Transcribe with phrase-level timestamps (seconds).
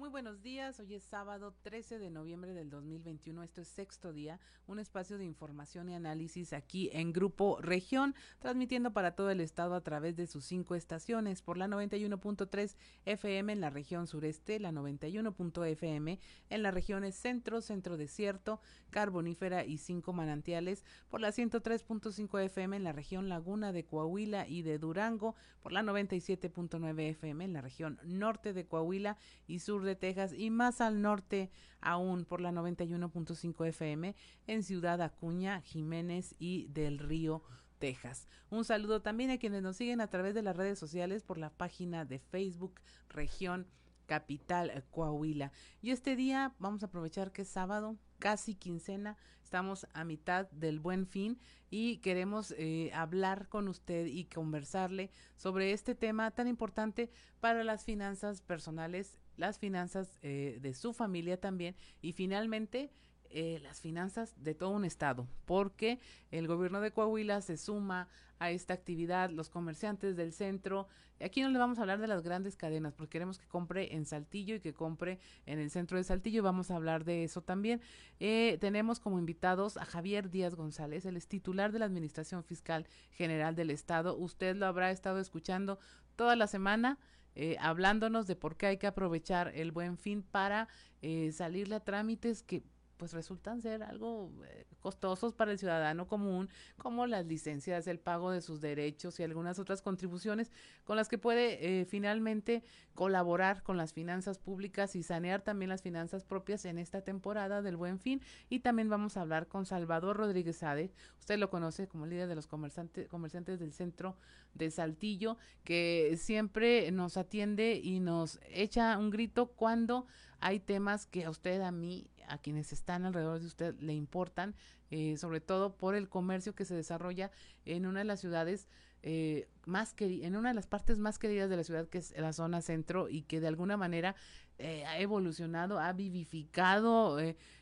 [0.00, 4.40] Muy buenos días, hoy es sábado 13 de noviembre del 2021, esto es sexto día,
[4.66, 9.74] un espacio de información y análisis aquí en Grupo Región, transmitiendo para todo el estado
[9.74, 14.72] a través de sus cinco estaciones, por la 91.3 FM en la región sureste, la
[14.72, 22.78] 91.fm en las regiones centro, centro desierto, carbonífera y cinco manantiales, por la 103.5 FM
[22.78, 27.60] en la región laguna de Coahuila y de Durango, por la 97.9 FM en la
[27.60, 32.52] región norte de Coahuila y sur de Texas y más al norte aún por la
[32.52, 34.14] 91.5 FM
[34.46, 37.42] en Ciudad Acuña, Jiménez y del Río.
[37.78, 38.28] Texas.
[38.50, 41.48] Un saludo también a quienes nos siguen a través de las redes sociales por la
[41.48, 43.66] página de Facebook Región
[44.10, 45.50] Capital Coahuila.
[45.80, 50.78] Y este día vamos a aprovechar que es sábado, casi quincena, estamos a mitad del
[50.78, 51.38] buen fin
[51.70, 57.10] y queremos eh, hablar con usted y conversarle sobre este tema tan importante
[57.40, 62.90] para las finanzas personales las finanzas eh, de su familia también y finalmente
[63.32, 68.08] eh, las finanzas de todo un estado, porque el gobierno de Coahuila se suma
[68.40, 70.88] a esta actividad, los comerciantes del centro.
[71.20, 74.04] Aquí no le vamos a hablar de las grandes cadenas, porque queremos que compre en
[74.04, 76.42] Saltillo y que compre en el centro de Saltillo.
[76.42, 77.80] Vamos a hablar de eso también.
[78.18, 82.86] Eh, tenemos como invitados a Javier Díaz González, el es titular de la Administración Fiscal
[83.12, 84.16] General del Estado.
[84.16, 85.78] Usted lo habrá estado escuchando
[86.16, 86.98] toda la semana
[87.34, 90.68] eh, hablándonos de por qué hay que aprovechar el buen fin para
[91.02, 92.62] eh, salirle a trámites que
[93.00, 98.30] pues resultan ser algo eh, costosos para el ciudadano común, como las licencias, el pago
[98.30, 100.52] de sus derechos y algunas otras contribuciones
[100.84, 102.62] con las que puede eh, finalmente
[102.94, 107.78] colaborar con las finanzas públicas y sanear también las finanzas propias en esta temporada del
[107.78, 108.20] Buen Fin.
[108.50, 112.34] Y también vamos a hablar con Salvador Rodríguez Sade, usted lo conoce como líder de
[112.34, 114.18] los comerciantes, comerciantes del centro
[114.52, 120.06] de Saltillo, que siempre nos atiende y nos echa un grito cuando
[120.40, 124.54] hay temas que a usted, a mí, a quienes están alrededor de usted le importan,
[124.90, 127.30] eh, sobre todo por el comercio que se desarrolla
[127.64, 128.68] en una de las ciudades
[129.02, 132.34] eh, más en una de las partes más queridas de la ciudad que es la
[132.34, 134.14] zona centro y que de alguna manera
[134.58, 137.18] eh, ha evolucionado, ha vivificado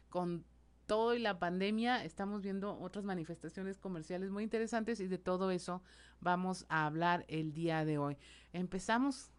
[0.08, 0.44] con
[0.86, 5.82] todo y la pandemia estamos viendo otras manifestaciones comerciales muy interesantes y de todo eso
[6.20, 8.16] vamos a hablar el día de hoy.
[8.52, 9.30] Empezamos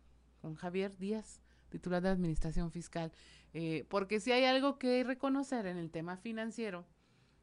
[0.42, 3.12] con Javier Díaz titular de Administración Fiscal,
[3.54, 6.86] eh, porque si hay algo que reconocer en el tema financiero,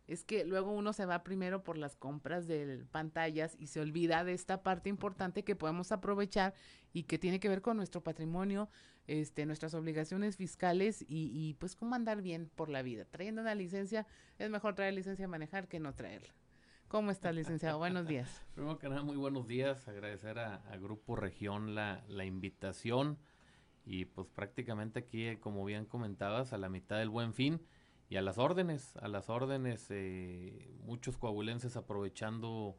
[0.07, 4.23] es que luego uno se va primero por las compras de pantallas y se olvida
[4.23, 6.55] de esta parte importante que podemos aprovechar
[6.93, 8.69] y que tiene que ver con nuestro patrimonio,
[9.09, 13.05] este, nuestras obligaciones fiscales y, y pues cómo andar bien por la vida.
[13.05, 14.07] Trayendo una licencia,
[14.39, 16.33] es mejor traer licencia a manejar que no traerla.
[16.87, 17.79] ¿Cómo está, licenciado?
[17.79, 18.45] buenos días.
[18.55, 19.89] Primero que nada, muy buenos días.
[19.89, 23.19] Agradecer a, Grupo Región la invitación
[23.87, 27.63] y pues prácticamente aquí, como bien comentabas, a la mitad del buen fin
[28.11, 32.77] y a las órdenes, a las órdenes, eh, muchos coahuilenses aprovechando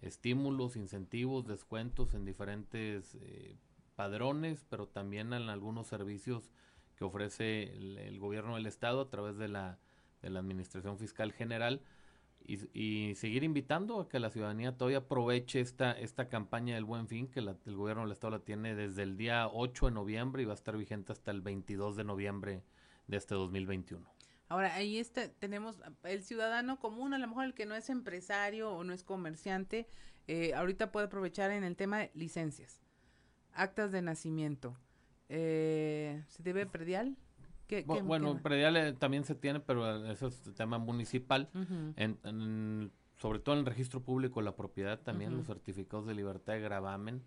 [0.00, 3.56] estímulos, incentivos, descuentos en diferentes eh,
[3.96, 6.52] padrones, pero también en algunos servicios
[6.94, 9.80] que ofrece el, el, gobierno del estado a través de la,
[10.22, 11.82] de la Administración Fiscal General
[12.46, 17.28] y, seguir invitando a que la ciudadanía todavía aproveche esta, esta campaña del Buen Fin,
[17.28, 20.52] que el gobierno del Estado la tiene desde el día 8 de noviembre y va
[20.52, 22.62] a estar vigente hasta el 22 de noviembre
[23.06, 24.06] de este 2021.
[24.48, 28.72] Ahora, ahí está, tenemos el ciudadano común, a lo mejor el que no es empresario
[28.72, 29.88] o no es comerciante,
[30.28, 32.82] eh, ahorita puede aprovechar en el tema de licencias,
[33.52, 34.76] actas de nacimiento.
[35.30, 37.16] Eh, ¿Se debe predial?
[38.04, 41.48] Bueno, predial eh, también se tiene, pero eso es tema municipal.
[41.96, 46.60] en, sobre todo en el registro público la propiedad también, los certificados de libertad de
[46.60, 47.22] gravamen,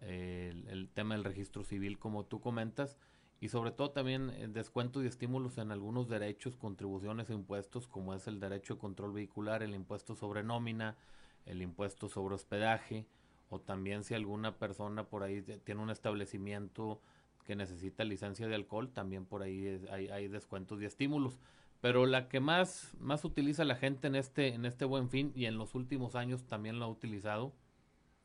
[0.00, 2.98] el, tema del registro civil, como tú comentas,
[3.40, 8.14] y sobre todo también eh, descuentos y estímulos en algunos derechos, contribuciones e impuestos, como
[8.14, 10.96] es el derecho de control vehicular, el impuesto sobre nómina,
[11.44, 13.06] el impuesto sobre hospedaje,
[13.50, 17.00] o también si alguna persona por ahí tiene un establecimiento
[17.44, 21.38] que necesita licencia de alcohol, también por ahí hay, hay, descuentos y estímulos.
[21.80, 25.44] Pero la que más, más utiliza la gente en este, en este buen fin y
[25.44, 27.52] en los últimos años también lo ha utilizado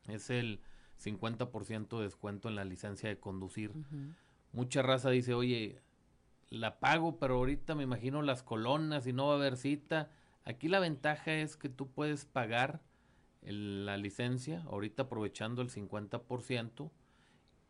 [0.08, 0.60] es el
[1.02, 3.72] 50% de descuento en la licencia de conducir.
[4.52, 5.80] Mucha raza dice, oye,
[6.48, 10.10] la pago, pero ahorita me imagino las colonas y no va a haber cita.
[10.44, 12.80] Aquí la ventaja es que tú puedes pagar
[13.42, 16.90] la licencia, ahorita aprovechando el 50%,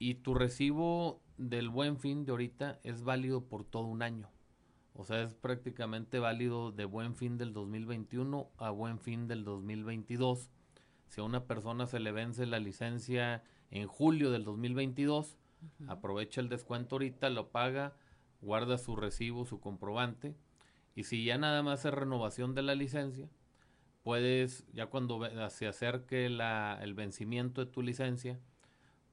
[0.01, 4.31] y tu recibo del buen fin de ahorita es válido por todo un año.
[4.95, 10.51] O sea, es prácticamente válido de buen fin del 2021 a buen fin del 2022
[11.07, 15.37] Si a una persona se le vence la licencia en julio del 2022,
[15.87, 17.95] aprovecha el descuento ahorita, lo paga,
[18.41, 20.35] guarda su recibo, su comprobante,
[20.95, 23.29] y si ya nada más es renovación de la licencia,
[24.03, 25.21] puedes, ya cuando
[25.51, 28.41] se acerque el vencimiento de tu licencia,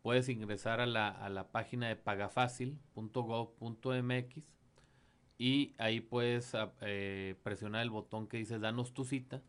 [0.07, 4.49] puedes ingresar a la, a la página de pagafacil.gov.mx
[5.37, 9.41] y ahí puedes ah, eh, presionar el botón que dice danos tu cita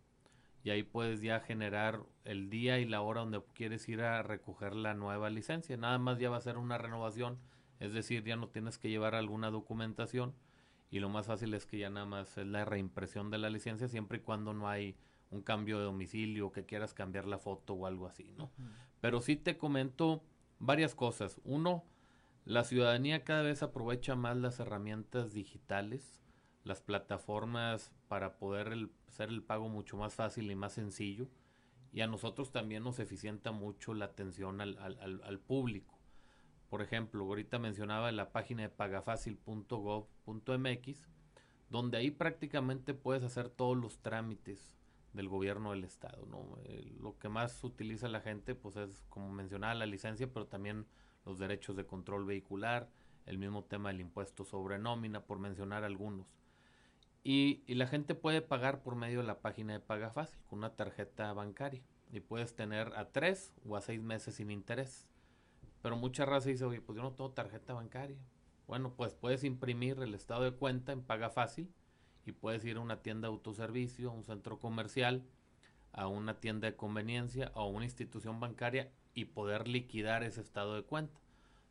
[0.65, 4.75] y ahí puedes ya generar el día y la hora donde quieres ir a recoger
[4.75, 5.77] la nueva licencia.
[5.77, 7.39] Nada más ya va a ser una renovación,
[7.79, 10.35] es decir, ya no tienes que llevar alguna documentación
[10.91, 13.87] y lo más fácil es que ya nada más es la reimpresión de la licencia
[13.87, 14.97] siempre y cuando no hay
[15.31, 18.51] un cambio de domicilio que quieras cambiar la foto o algo así, ¿no?
[19.01, 20.25] Pero sí te comento
[20.59, 21.41] varias cosas.
[21.45, 21.85] Uno,
[22.45, 26.23] la ciudadanía cada vez aprovecha más las herramientas digitales,
[26.65, 31.29] las plataformas para poder hacer el pago mucho más fácil y más sencillo.
[31.93, 35.99] Y a nosotros también nos eficienta mucho la atención al, al, al público.
[36.69, 41.09] Por ejemplo, ahorita mencionaba la página de pagafacil.gov.mx,
[41.71, 44.78] donde ahí prácticamente puedes hacer todos los trámites
[45.13, 46.59] del gobierno del estado, ¿no?
[46.65, 50.87] Eh, lo que más utiliza la gente, pues es, como mencionaba, la licencia, pero también
[51.25, 52.91] los derechos de control vehicular,
[53.27, 56.27] el mismo tema del impuesto sobre nómina, por mencionar algunos.
[57.25, 60.61] Y, y, la gente puede pagar por medio de la página de Paga Fácil con
[60.61, 61.83] una tarjeta bancaria.
[62.11, 65.07] Y puedes tener a tres o a seis meses sin interés.
[65.83, 68.17] Pero mucha raza dice, oye, pues yo no tengo tarjeta bancaria.
[68.67, 71.71] Bueno, pues puedes imprimir el estado de cuenta en Paga Fácil
[72.27, 75.25] y puedes ir a una tienda de autoservicio, a un centro comercial,
[75.93, 80.75] a una tienda de conveniencia o a una institución bancaria y poder liquidar ese estado
[80.75, 81.21] de cuenta.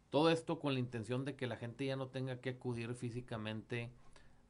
[0.09, 3.91] Todo esto con la intención de que la gente ya no tenga que acudir físicamente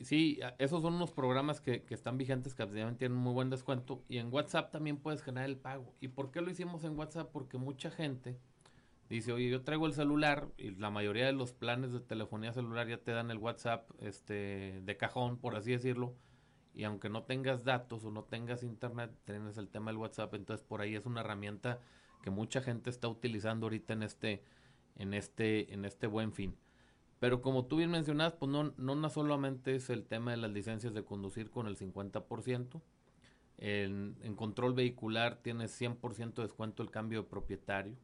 [0.05, 4.05] Sí, esos son unos programas que, que están vigentes, que tienen muy buen descuento.
[4.09, 5.95] Y en WhatsApp también puedes generar el pago.
[6.01, 7.31] ¿Y por qué lo hicimos en WhatsApp?
[7.33, 8.39] Porque mucha gente
[9.09, 12.87] dice, oye, yo traigo el celular y la mayoría de los planes de telefonía celular
[12.87, 16.15] ya te dan el WhatsApp este, de cajón, por así decirlo.
[16.75, 20.35] Y aunque no tengas datos o no tengas internet, tienes el tema del WhatsApp.
[20.35, 21.81] Entonces por ahí es una herramienta
[22.23, 24.43] que mucha gente está utilizando ahorita en este,
[24.97, 26.57] en este, en este buen fin.
[27.25, 30.93] Pero como tú bien mencionas, pues no, no, solamente es el tema de las licencias
[30.93, 32.83] de conducir con el 50%.
[33.57, 37.97] En, en control vehicular tienes 100% de descuento el cambio de propietario.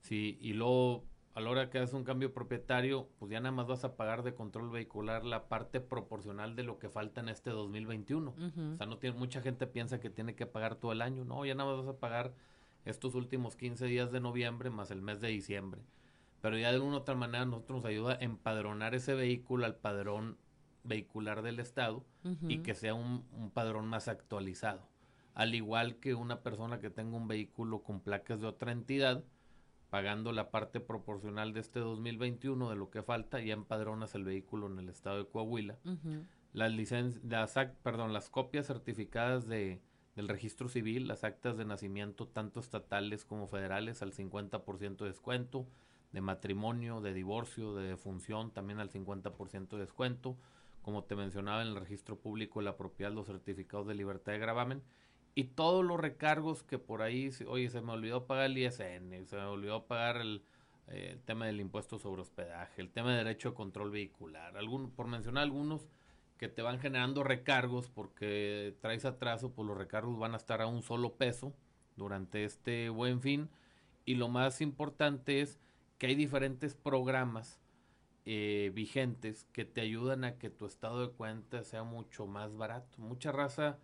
[0.00, 3.52] Sí, y luego a la hora que haces un cambio de propietario, pues ya nada
[3.52, 7.30] más vas a pagar de control vehicular la parte proporcional de lo que falta en
[7.30, 8.30] este 2021.
[8.30, 11.24] O sea, no tiene, mucha gente piensa que tiene que pagar todo el año.
[11.24, 12.34] No, ya nada más vas a pagar
[12.84, 15.80] estos últimos 15 días de noviembre más el mes de diciembre
[16.40, 19.76] pero ya de una u otra manera nosotros nos ayuda a empadronar ese vehículo al
[19.76, 20.38] padrón
[20.84, 22.04] vehicular del Estado
[22.42, 24.88] y que sea un, padrón más actualizado.
[25.34, 29.22] Al igual que una persona que tenga un vehículo con placas de otra entidad,
[29.90, 34.66] pagando la parte proporcional de este 2021 de lo que falta, ya empadronas el vehículo
[34.68, 35.78] en el Estado de Coahuila.
[36.52, 39.80] Las licencias, las, perdón, las copias certificadas de,
[40.16, 45.66] del registro civil, las actas de nacimiento, tanto estatales como federales, al 50% de descuento
[46.12, 50.36] de matrimonio, de divorcio, de defunción, también al 50% de descuento.
[50.82, 54.82] Como te mencionaba en el registro público la propiedad, los certificados de libertad de gravamen.
[55.36, 59.36] y todos los recargos que por ahí, oye, se me olvidó pagar el ISN, se
[59.36, 60.42] me olvidó pagar el,
[60.88, 64.90] eh, el tema del impuesto sobre hospedaje, el tema de derecho de control vehicular, algún,
[64.90, 65.86] por mencionar algunos
[66.36, 70.66] que te van generando recargos porque traes atraso, pues los recargos van a estar a
[70.66, 71.54] un solo peso
[71.96, 73.50] durante este buen fin.
[74.06, 75.60] Y lo más importante es
[76.00, 77.60] que hay diferentes programas
[78.24, 83.02] eh, vigentes que te ayudan a que tu estado de cuenta sea mucho más barato.
[83.02, 83.78] Mucha raza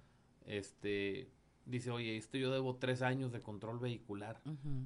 [0.46, 1.28] este,
[1.66, 4.40] dice, oye, esto yo debo tres años de control vehicular.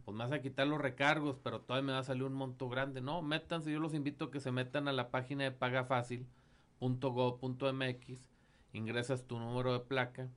[0.05, 2.69] Pues me vas a quitar los recargos, pero todavía me va a salir un monto
[2.69, 3.01] grande.
[3.01, 8.29] No, métanse, yo los invito a que se metan a la página de pagafácil.go.mx,
[8.73, 10.29] ingresas tu número de placa,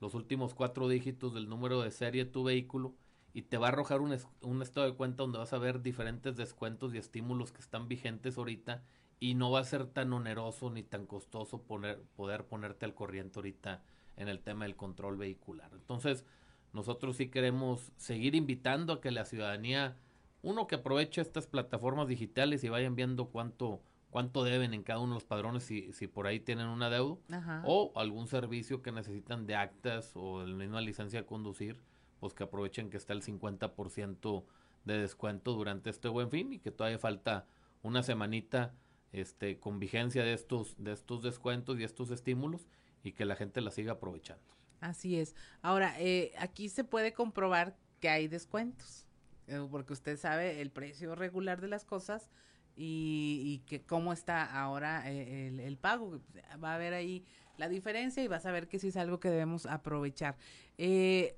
[0.00, 2.94] los últimos cuatro dígitos del número de serie de tu vehículo
[3.32, 6.36] y te va a arrojar un, un estado de cuenta donde vas a ver diferentes
[6.36, 8.82] descuentos y estímulos que están vigentes ahorita
[9.20, 13.38] y no va a ser tan oneroso ni tan costoso poner, poder ponerte al corriente
[13.38, 13.82] ahorita
[14.16, 15.70] en el tema del control vehicular.
[15.74, 16.24] Entonces,
[16.72, 19.96] nosotros sí queremos seguir invitando a que la ciudadanía,
[20.42, 25.12] uno que aproveche estas plataformas digitales y vayan viendo cuánto cuánto deben en cada uno
[25.12, 29.46] de los padrones si, si por ahí tienen una deuda o algún servicio que necesitan
[29.46, 31.80] de actas o la misma licencia de conducir,
[32.20, 34.44] pues que aprovechen que está el 50%
[34.84, 37.46] de descuento durante este buen fin y que todavía falta
[37.82, 38.74] una semanita
[39.12, 42.68] este con vigencia de estos de estos descuentos y estos estímulos
[43.02, 44.44] y que la gente la siga aprovechando.
[44.80, 45.34] Así es.
[45.62, 49.06] Ahora, eh, aquí se puede comprobar que hay descuentos,
[49.46, 52.30] eh, porque usted sabe el precio regular de las cosas
[52.76, 56.20] y, que cómo está ahora eh, el, pago.
[56.62, 57.24] Va a haber ahí
[57.60, 60.36] la diferencia y vas a ver que sí es algo que debemos aprovechar.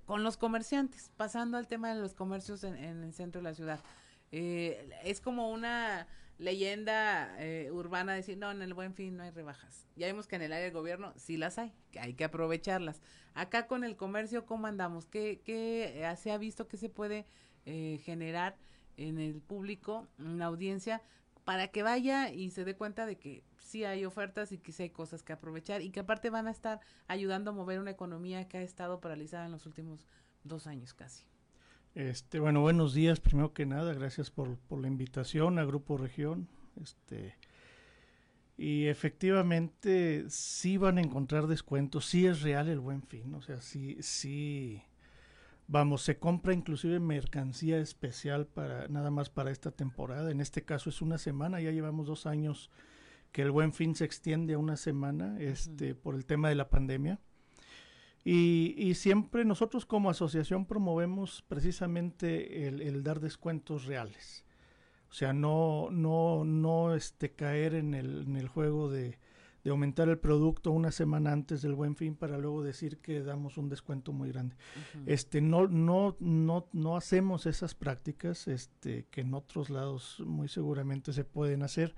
[0.07, 3.55] con los comerciantes, pasando al tema de los comercios en, en el centro de la
[3.55, 3.81] ciudad.
[4.31, 6.07] es como una
[6.43, 9.87] leyenda eh, urbana decir, no, en el buen fin no hay rebajas.
[9.97, 13.01] Ya vemos que en el área del gobierno sí las hay, que hay que aprovecharlas.
[13.35, 15.07] Acá con el comercio, ¿cómo andamos?
[15.07, 17.27] ¿Qué, qué eh, se ha visto que se puede
[17.65, 18.57] eh, generar
[18.97, 21.03] en el público, en la audiencia,
[21.45, 24.85] para que vaya y se dé cuenta de que sí hay ofertas y que sí
[24.85, 28.49] hay cosas que aprovechar y que aparte van a estar ayudando a mover una economía
[28.49, 30.07] que ha estado paralizada en los últimos
[30.45, 31.25] dos años casi?
[31.95, 36.49] Este, bueno, buenos días, primero que nada, gracias por, por la invitación a Grupo Región.
[36.81, 37.37] Este,
[38.57, 43.61] y efectivamente sí van a encontrar descuentos, sí es real el buen fin, o sea,
[43.61, 44.83] sí, sí,
[45.67, 50.31] vamos, se compra inclusive mercancía especial para nada más para esta temporada.
[50.31, 52.71] En este caso es una semana, ya llevamos dos años
[53.33, 56.69] que el buen fin se extiende a una semana, este, por el tema de la
[56.69, 57.19] pandemia.
[58.25, 64.45] Y, siempre nosotros como asociación promovemos precisamente el, dar descuentos reales.
[65.11, 69.19] O sea, no, no, no este, caer en el, en el juego de,
[69.71, 73.69] aumentar el producto una semana antes del buen fin para luego decir que damos un
[73.69, 74.57] descuento muy grande.
[75.07, 81.13] Este no no no no hacemos esas prácticas este que en otros lados muy seguramente
[81.13, 81.95] se pueden hacer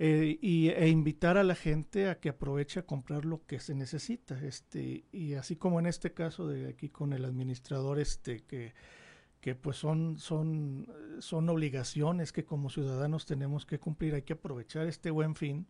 [0.00, 3.74] eh, y, e invitar a la gente a que aproveche a comprar lo que se
[3.74, 4.40] necesita.
[4.44, 8.74] Este, y así como en este caso de aquí con el administrador, este, que,
[9.40, 10.88] que pues son, son,
[11.20, 15.68] son obligaciones que como ciudadanos tenemos que cumplir, hay que aprovechar este buen fin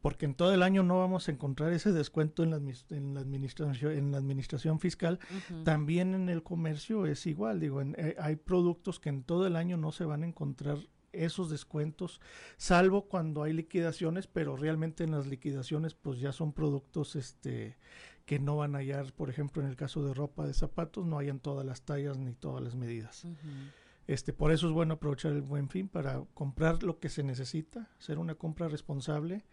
[0.00, 2.56] porque en todo el año no vamos a encontrar ese descuento en la,
[2.90, 5.18] en la administración en la administración fiscal
[5.64, 9.76] también en el comercio es igual digo eh, hay productos que en todo el año
[9.76, 10.78] no se van a encontrar
[11.12, 12.20] esos descuentos,
[12.56, 17.76] salvo cuando hay liquidaciones, pero realmente en las liquidaciones pues ya son productos este
[18.26, 21.16] que no van a hallar, por ejemplo, en el caso de ropa, de zapatos, no
[21.16, 23.26] hayan todas las tallas ni todas las medidas.
[24.06, 27.88] Este, por eso es bueno aprovechar el buen fin para comprar lo que se necesita,
[27.98, 29.46] hacer una compra responsable.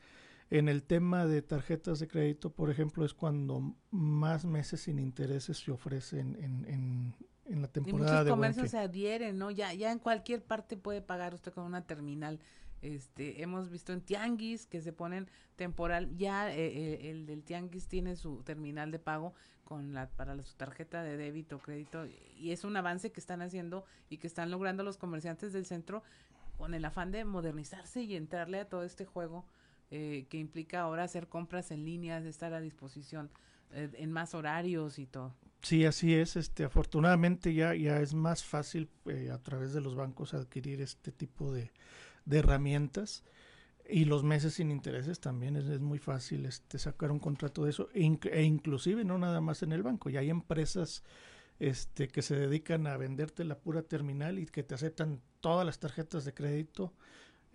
[0.49, 5.57] En el tema de tarjetas de crédito, por ejemplo, es cuando más meses sin intereses
[5.57, 9.49] se ofrecen en, en, en la temporada y muchos comercios se adhieren, ¿no?
[9.49, 12.39] Ya, ya en cualquier parte puede pagar usted con una terminal.
[12.81, 17.87] Este, hemos visto en tianguis que se ponen temporal, ya eh, eh, el del tianguis
[17.87, 19.33] tiene su terminal de pago
[19.63, 22.05] con la para su tarjeta de débito, crédito
[22.37, 26.03] y es un avance que están haciendo y que están logrando los comerciantes del centro
[26.57, 29.45] con el afán de modernizarse y entrarle a todo este juego
[29.91, 33.29] eh, que implica ahora hacer compras en línea, de estar a disposición
[33.71, 35.35] en más horarios y todo.
[35.65, 36.35] Sí, así es.
[36.35, 41.11] Este, afortunadamente ya, ya es más fácil eh, a través de los bancos adquirir este
[41.11, 41.71] tipo de,
[42.29, 43.23] herramientas
[43.89, 47.89] y los meses sin intereses también es, muy fácil este, sacar un contrato de eso
[47.95, 50.11] e, e, inclusive no nada más en el banco.
[50.11, 51.03] Ya hay empresas
[51.57, 55.79] este, que se dedican a venderte la pura terminal y que te aceptan todas las
[55.79, 56.93] tarjetas de crédito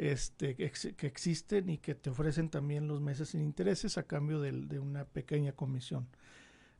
[0.00, 4.40] este, que, que existen y que te ofrecen también los meses sin intereses a cambio
[4.40, 6.08] de, de una pequeña comisión.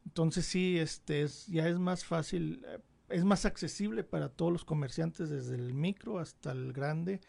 [0.06, 2.78] Entonces sí, este es, ya es más fácil, eh,
[3.10, 7.20] es más accesible para todos los comerciantes, desde el micro hasta el grande,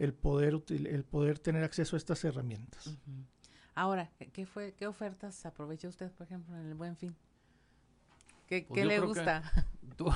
[0.00, 2.98] el poder, el poder tener acceso a estas herramientas.
[3.76, 7.14] Ahora, ¿qué fue, qué ofertas aprovechó usted, por ejemplo, en el Buen Fin?
[8.48, 9.44] ¿Qué, pues le gusta?
[9.96, 10.06] Tú,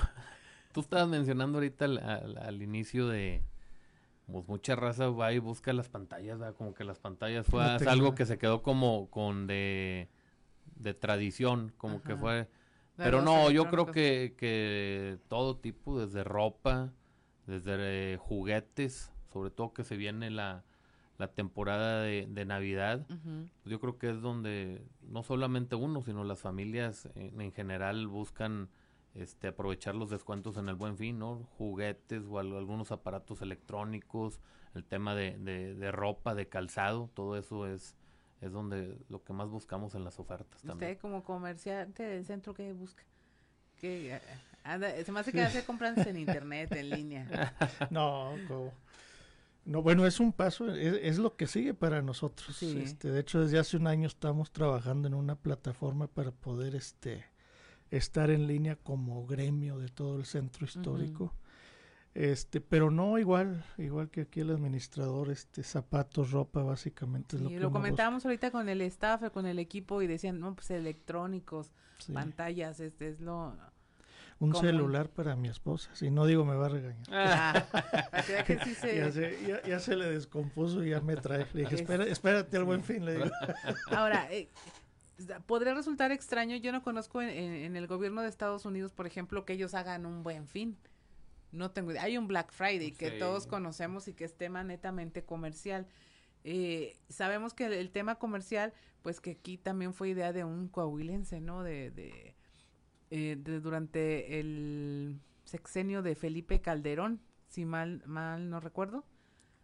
[0.73, 3.45] tú, estabas mencionando ahorita al, inicio de,
[4.31, 8.27] pues mucha raza va y busca las pantallas, como que las pantallas fue algo que
[8.27, 10.09] se quedó como con de,
[10.77, 12.49] de tradición, como que fue...
[12.97, 16.93] Pero no, yo creo que, que todo tipo, desde ropa,
[17.47, 20.65] desde eh, juguetes, sobre todo que se viene la,
[21.21, 23.07] la temporada de, de Navidad,
[23.67, 28.71] yo creo que es donde no solamente uno, sino las familias en, general buscan
[29.15, 31.49] este aprovechar los descuentos en el buen fin, ¿no?
[31.59, 34.41] Juguetes o algunos aparatos electrónicos,
[34.75, 37.97] el tema de, de, ropa, de calzado, todo eso es
[38.41, 40.93] es donde lo que más buscamos en las ofertas también.
[40.93, 43.05] Usted como comerciante del centro, ¿qué busca?
[43.77, 47.55] ¿Qué, eh, se me hace que hace compras en internet, en línea.
[47.91, 48.73] No, como
[49.65, 52.63] no, bueno, es un paso, es, lo que sigue para nosotros.
[52.63, 57.25] Este, de hecho, desde hace un año estamos trabajando en una plataforma para poder este,
[57.91, 61.35] estar en línea como gremio de todo el centro histórico.
[62.13, 67.49] Este, pero no igual, igual que aquí el administrador, este, zapatos, ropa, básicamente es lo
[67.49, 71.71] que lo comentábamos ahorita con el staff, con el equipo y decían, no, pues electrónicos,
[72.13, 73.55] pantallas, este es lo
[74.41, 75.91] un celular para mi esposa.
[75.95, 77.07] Si no digo, me va a regañar.
[77.11, 77.67] Ah,
[79.67, 81.47] ya, se, le descompuso y ya me trae.
[81.53, 81.75] Le dije,
[82.11, 83.31] espérate al buen fin, le digo.
[83.91, 84.49] Ahora, eh,
[85.47, 89.55] podría resultar extraño, yo no conozco en, el gobierno de Estados Unidos, por ejemplo, que
[89.55, 90.77] ellos hagan un buen fin.
[91.53, 92.05] No tengo idea.
[92.05, 95.87] Hay un Black Friday que todos conocemos y que es tema netamente comercial.
[96.45, 98.73] Eh, sabemos que el, tema comercial,
[99.03, 101.63] pues que aquí también fue idea de un coahuilense, ¿no?
[101.63, 102.35] de
[103.13, 109.05] eh, durante el sexenio de Felipe Calderón, si mal, mal no recuerdo.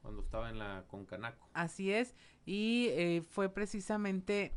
[0.03, 1.49] Cuando estaba en la Concanaco.
[1.53, 4.53] Así es, y eh, fue precisamente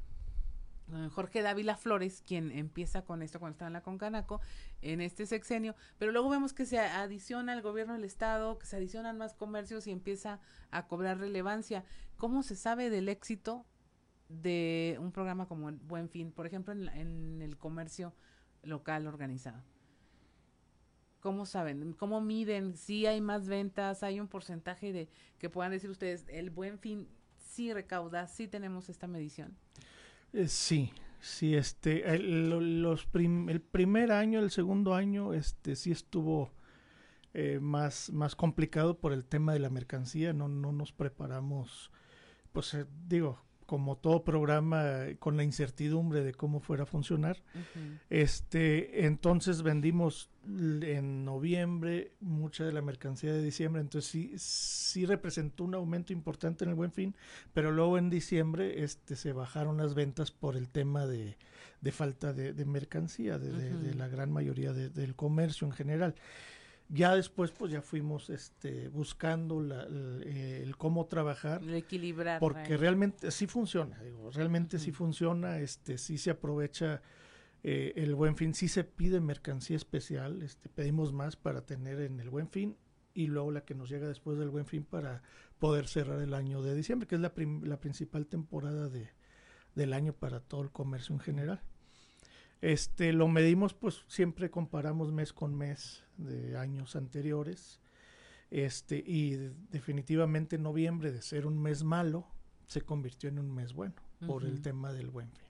[1.11, 4.41] Jorge Dávila Flores quien empieza con esto cuando estaba en la Concanaco,
[4.81, 8.75] en este sexenio, pero luego vemos que se adiciona el gobierno del Estado, que se
[8.75, 10.39] adicionan más comercios y empieza
[10.71, 11.83] a cobrar relevancia.
[12.17, 13.65] ¿Cómo se sabe del éxito
[14.29, 16.31] de un programa como el Buen Fin?
[16.31, 18.13] Por ejemplo, en, el comercio
[18.63, 19.63] local organizado.
[21.19, 21.93] ¿Cómo saben?
[21.93, 22.77] ¿Cómo miden?
[22.77, 27.09] Si hay más ventas, hay un porcentaje de que puedan decir ustedes, el buen fin
[27.37, 29.57] sí recauda, sí tenemos esta medición.
[30.33, 36.51] Eh, sí, sí, este, el, los el primer año, el segundo año, este, sí estuvo
[37.33, 41.91] eh, más, más complicado por el tema de la mercancía, no, no nos preparamos,
[42.53, 44.83] pues eh, digo, como todo programa
[45.19, 47.37] con la incertidumbre de cómo fuera a funcionar.
[48.09, 55.65] Este, entonces vendimos en noviembre mucha de la mercancía de diciembre, entonces sí, sí representó
[55.65, 57.13] un aumento importante en el Buen Fin,
[57.53, 61.37] pero luego en diciembre este se bajaron las ventas por el tema de,
[61.81, 66.15] de falta de, mercancía de, de, la gran mayoría del comercio en general.
[66.91, 71.61] Ya después, pues ya fuimos este, buscando el, cómo trabajar.
[71.61, 72.39] El equilibrar.
[72.39, 77.03] Porque realmente sí funciona, digo, realmente sí funciona, este, sí se aprovecha
[77.61, 82.19] eh, el buen fin, sí se pide mercancía especial, este, pedimos más para tener en
[82.19, 82.75] el buen fin
[83.13, 85.21] y luego la que nos llega después del buen fin para
[85.59, 89.09] poder cerrar el año de diciembre, que es la, la principal temporada de,
[89.75, 91.61] del año para todo el comercio en general.
[92.61, 97.79] Este, lo medimos, pues siempre comparamos mes con mes de años anteriores.
[98.51, 99.35] Este, y
[99.69, 102.27] definitivamente noviembre, de ser un mes malo,
[102.65, 103.95] se convirtió en un mes bueno
[104.25, 105.47] por el tema del buen fin.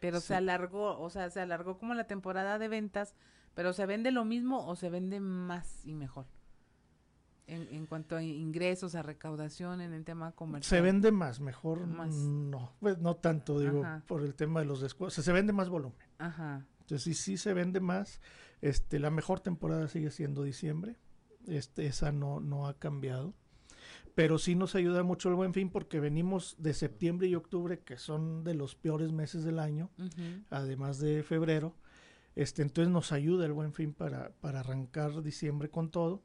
[0.00, 3.14] Pero se alargó, o sea, se alargó como la temporada de ventas,
[3.54, 6.26] pero ¿se vende lo mismo o se vende más y mejor?
[7.46, 10.78] En, en, cuanto a ingresos, a recaudación en el tema comercial.
[10.78, 15.22] Se vende más, mejor no, pues no tanto, digo, por el tema de los descuentos,
[15.22, 16.03] se vende más volumen.
[16.18, 16.66] Ajá.
[16.80, 18.20] Entonces sí, sí se vende más,
[18.60, 20.96] este, la mejor temporada sigue siendo diciembre,
[21.46, 23.34] este, esa no, no ha cambiado,
[24.14, 27.96] pero sí nos ayuda mucho el buen fin porque venimos de septiembre y octubre, que
[27.96, 29.90] son de los peores meses del año,
[30.50, 31.74] además de febrero,
[32.36, 36.22] este, entonces nos ayuda el buen fin para, para arrancar diciembre con todo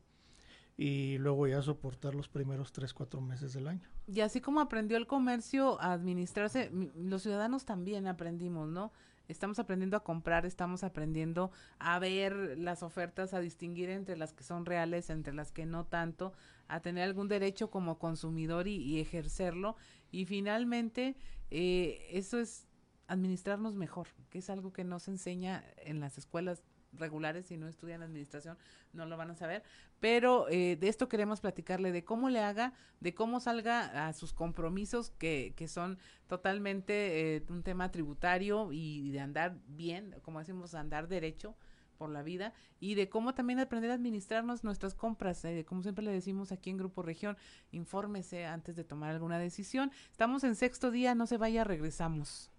[0.75, 3.87] y luego ya soportar los primeros tres, cuatro meses del año.
[4.07, 8.93] Y así como aprendió el comercio a administrarse, los ciudadanos también aprendimos, ¿no?
[9.29, 14.43] Estamos aprendiendo a comprar, estamos aprendiendo a ver las ofertas, a distinguir entre las que
[14.43, 16.33] son reales, entre las que no tanto,
[16.67, 19.75] a tener algún derecho como consumidor y, ejercerlo.
[20.11, 21.15] Y finalmente,
[21.51, 22.67] eh, eso es
[23.07, 27.67] administrarnos mejor, que es algo que no se enseña en las escuelas regulares, si no
[27.67, 28.57] estudian administración,
[28.93, 29.63] no lo van a saber.
[29.99, 34.33] Pero eh, de esto queremos platicarle, de cómo le haga, de cómo salga a sus
[34.33, 35.97] compromisos, que, que son
[36.27, 41.55] totalmente eh, un tema tributario y de andar bien, como decimos, andar derecho
[41.99, 46.03] por la vida y de cómo también aprender a administrarnos nuestras compras, eh, como siempre
[46.03, 47.37] le decimos aquí en Grupo Región,
[47.71, 49.91] infórmese antes de tomar alguna decisión.
[50.09, 52.49] Estamos en sexto día, no se vaya, regresamos.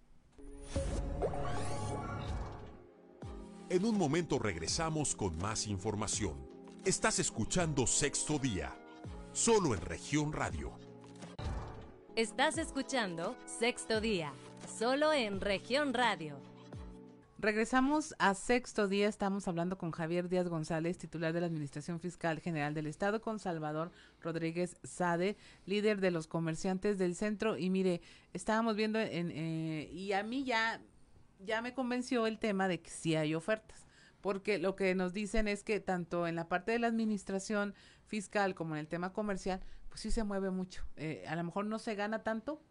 [3.71, 6.35] En un momento regresamos con más información.
[6.83, 8.75] Estás escuchando Sexto Día,
[9.31, 10.73] solo en región radio.
[12.17, 14.33] Estás escuchando Sexto Día,
[14.77, 16.35] solo en región radio.
[17.39, 22.39] Regresamos a sexto día, estamos hablando con Javier Díaz González, titular de la Administración Fiscal
[22.39, 27.57] General del Estado, con Salvador Rodríguez Sade, líder de los comerciantes del centro.
[27.57, 28.01] Y mire,
[28.33, 30.81] estábamos viendo en, eh, y a mí ya
[31.45, 33.85] ya me convenció el tema de que sí hay ofertas,
[34.21, 37.73] porque lo que nos dicen es que tanto en la parte de la administración
[38.05, 40.85] fiscal como en el tema comercial, pues sí se mueve mucho.
[40.95, 42.61] Eh, a lo mejor no se gana tanto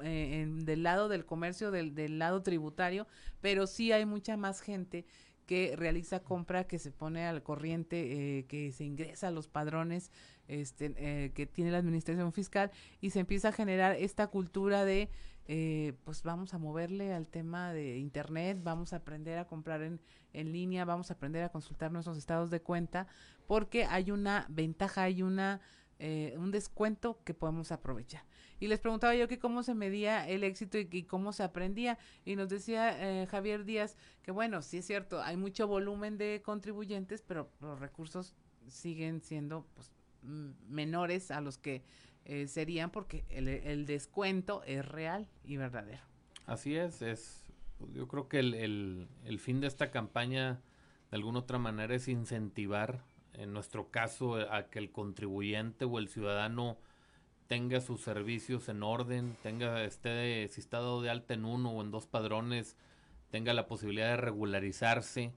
[0.00, 3.06] eh, en, del lado del comercio, del, del lado tributario,
[3.40, 5.06] pero sí hay mucha más gente
[5.48, 10.10] que realiza compra, que se pone al corriente, eh, que se ingresa a los padrones
[10.46, 15.08] este, eh, que tiene la administración fiscal y se empieza a generar esta cultura de
[15.48, 20.00] eh, pues vamos a moverle al tema de internet, vamos a aprender a comprar en,
[20.32, 23.06] en línea, vamos a aprender a consultar nuestros estados de cuenta,
[23.46, 25.60] porque hay una ventaja, hay una
[26.00, 28.22] eh, un descuento que podemos aprovechar.
[28.60, 31.98] Y les preguntaba yo que cómo se medía el éxito y, cómo se aprendía.
[32.24, 36.40] Y nos decía eh, Javier Díaz que bueno, sí es cierto, hay mucho volumen de
[36.44, 38.36] contribuyentes, pero los recursos
[38.68, 39.90] siguen siendo pues,
[40.22, 41.82] menores a los que
[42.24, 46.02] eh, serían porque el, descuento es real y verdadero.
[46.46, 47.44] Así es, es
[47.94, 50.60] yo creo que el, el, fin de esta campaña
[51.10, 53.02] de alguna otra manera es incentivar,
[53.34, 56.76] en nuestro caso, a que el contribuyente o el ciudadano
[57.46, 61.82] tenga sus servicios en orden, tenga, esté, si está dado de alta en uno o
[61.82, 62.76] en dos padrones,
[63.30, 65.32] tenga la posibilidad de regularizarse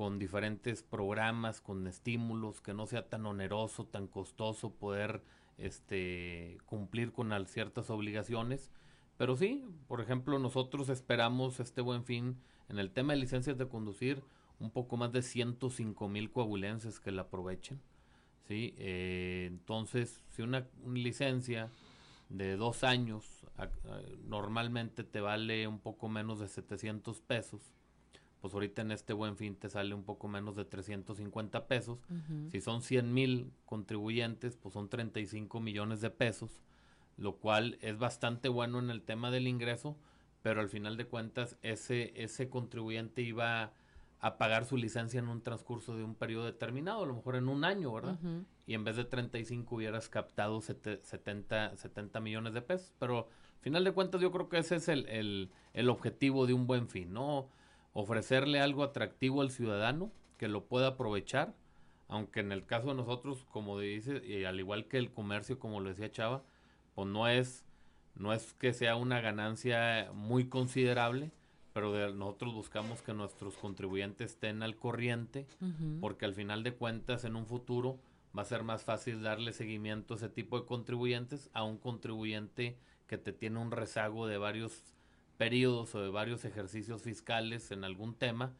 [0.00, 5.22] con diferentes programas, con estímulos, que no sea tan oneroso, tan costoso poder
[5.58, 8.70] este, cumplir con ciertas obligaciones.
[9.18, 12.38] Pero sí, por ejemplo, nosotros esperamos este buen fin
[12.70, 14.24] en el tema de licencias de conducir
[14.58, 17.78] un poco más de 105 mil coahuilenses que la aprovechen.
[18.48, 18.72] ¿sí?
[18.78, 21.68] Eh, entonces, si una, licencia
[22.30, 23.44] de dos años
[24.24, 27.74] normalmente te vale un poco menos de 700 pesos,
[28.40, 31.98] pues ahorita en este buen fin te sale un poco menos de 350 pesos.
[32.50, 36.60] Si son 100 mil contribuyentes, pues son 35 millones de pesos,
[37.16, 39.96] lo cual es bastante bueno en el tema del ingreso,
[40.42, 43.72] pero al final de cuentas ese, ese contribuyente iba
[44.22, 47.48] a pagar su licencia en un transcurso de un periodo determinado, a lo mejor en
[47.48, 48.18] un año, ¿verdad?
[48.66, 53.84] Y en vez de 35 hubieras captado 70, 70 millones de pesos, pero al final
[53.84, 57.12] de cuentas yo creo que ese es el, el, el objetivo de un buen fin,
[57.12, 57.48] ¿no?
[57.92, 61.54] Ofrecerle algo atractivo al ciudadano que lo pueda aprovechar,
[62.08, 65.80] aunque en el caso de nosotros, como dice, y al igual que el comercio, como
[65.80, 66.42] lo decía Chava,
[66.94, 67.64] pues no es,
[68.14, 71.30] no es que sea una ganancia muy considerable,
[71.72, 75.46] pero de, nosotros buscamos que nuestros contribuyentes estén al corriente,
[76.00, 77.98] porque al final de cuentas en un futuro
[78.36, 82.76] va a ser más fácil darle seguimiento a ese tipo de contribuyentes a un contribuyente
[83.06, 84.82] que te tiene un rezago de varios
[85.40, 88.52] periodos o de varios ejercicios fiscales en algún tema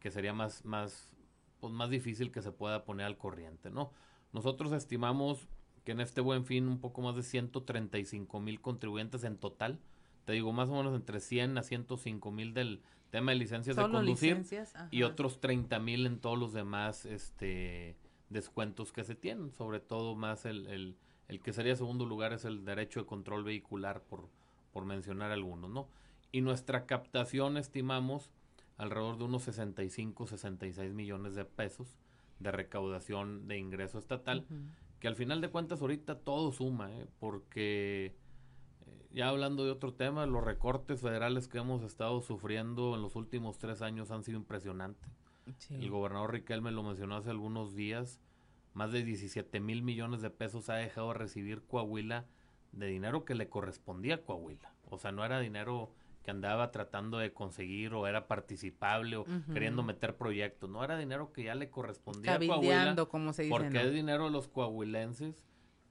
[0.00, 1.12] que sería más, más,
[1.60, 3.92] pues más difícil que se pueda poner al corriente, ¿no?
[4.32, 5.46] Nosotros estimamos
[5.84, 9.78] que en este buen fin un poco más de 135 mil contribuyentes en total,
[10.24, 13.82] te digo más o menos entre 100 a 105 mil del tema de licencias de
[13.88, 14.42] conducir
[14.90, 17.96] y otros 30 mil en todos los demás este
[18.28, 20.96] descuentos que se tienen, sobre todo más el, el,
[21.28, 24.28] el que sería segundo lugar es el derecho de control vehicular por,
[24.72, 25.86] por mencionar algunos, ¿no?
[26.34, 28.28] Y nuestra captación estimamos
[28.76, 31.96] alrededor de unos 65, 66 millones de pesos
[32.40, 34.44] de recaudación de ingreso estatal,
[34.98, 37.06] que al final de cuentas ahorita todo suma, ¿eh?
[37.20, 38.16] porque
[38.84, 43.14] eh, ya hablando de otro tema, los recortes federales que hemos estado sufriendo en los
[43.14, 45.08] últimos tres años han sido impresionantes.
[45.70, 48.18] El gobernador Riquelme lo mencionó hace algunos días,
[48.72, 52.26] más de 17 mil millones de pesos ha dejado de recibir Coahuila
[52.72, 54.72] de dinero que le correspondía a Coahuila.
[54.90, 55.92] O sea, no era dinero
[56.24, 60.70] que andaba tratando de conseguir o era participable o queriendo meter proyectos.
[60.70, 62.96] No era dinero que ya le correspondía a Coahuila.
[63.08, 63.50] como se dice.
[63.50, 65.44] Porque es dinero de los coahuilenses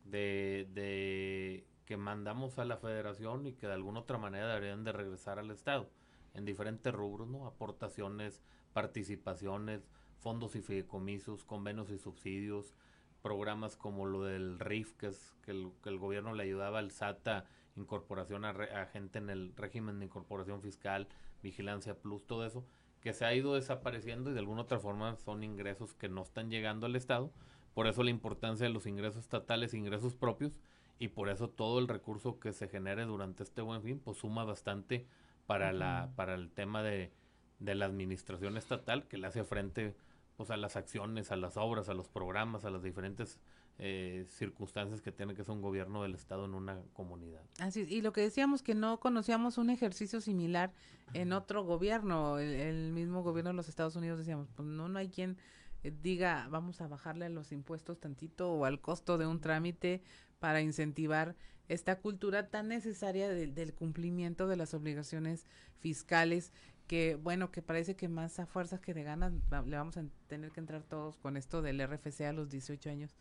[0.06, 4.92] de, de que mandamos a la federación y que de alguna otra manera deberían de
[4.92, 5.90] regresar al Estado.
[6.34, 7.46] en diferentes rubros, ¿no?
[7.46, 8.42] Aportaciones,
[8.74, 12.74] participaciones, fondos y fideicomisos, convenios y subsidios,
[13.22, 16.90] programas como lo del RIF, que es que el, que el gobierno le ayudaba al
[16.90, 21.08] SATA, incorporación a, a, gente en el régimen de incorporación fiscal,
[21.42, 22.66] vigilancia plus, todo eso,
[23.02, 26.50] que se ha ido desapareciendo y de alguna otra forma son ingresos que no están
[26.50, 27.32] llegando al Estado.
[27.74, 30.60] Por eso la importancia de los ingresos estatales, ingresos propios,
[31.00, 34.46] y por eso todo el recurso que se genere durante este buen fin, pues suma
[34.46, 35.06] bastante
[35.48, 37.12] para, la, para el tema de,
[37.60, 39.96] de la administración estatal que le hace frente
[40.38, 43.40] pues a las acciones, a las obras, a los programas, a las diferentes
[43.80, 47.42] eh, circunstancias que tiene que ser un gobierno del Estado en una comunidad.
[47.60, 50.72] Así es, y lo que decíamos que no conocíamos un ejercicio similar
[51.14, 55.10] en otro gobierno, el, mismo gobierno de los Estados Unidos decíamos, pues no, no hay
[55.10, 55.38] quien
[55.84, 60.02] eh, diga vamos a bajarle los impuestos tantito o al costo de un trámite
[60.40, 61.36] para incentivar
[61.68, 65.48] esta cultura tan necesaria del cumplimiento de las obligaciones
[65.80, 66.52] fiscales
[66.88, 69.34] que bueno, que parece que más a fuerzas que de ganas
[69.66, 73.16] le vamos a tener que entrar todos con esto del RFC a los 18 años.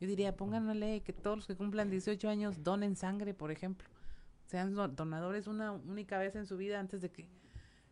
[0.00, 3.50] Yo diría, pongan una ley que todos los que cumplan 18 años donen sangre, por
[3.50, 3.88] ejemplo.
[4.46, 7.28] Sean donadores una única vez en su vida antes de que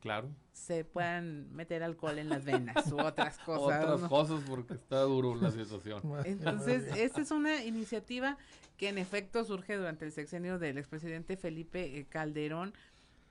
[0.00, 0.30] claro.
[0.52, 3.84] se puedan meter alcohol en las venas u otras cosas.
[3.84, 6.02] Otras cosas porque está duro la situación.
[6.24, 8.38] Entonces, esta es una iniciativa
[8.76, 12.72] que en efecto surge durante el sexenio del expresidente Felipe eh, Calderón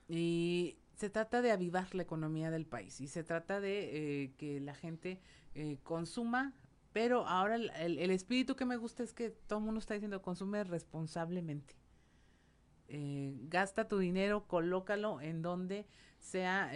[0.08, 4.60] y se trata de avivar la economía del país y se trata de eh, que
[4.60, 5.20] la gente
[5.56, 6.54] eh, consuma,
[6.94, 10.64] pero ahora el, espíritu que me gusta es que todo el mundo está diciendo consume
[10.64, 11.76] responsablemente.
[12.90, 15.86] Eh, gasta tu dinero, colócalo en donde
[16.20, 16.72] sea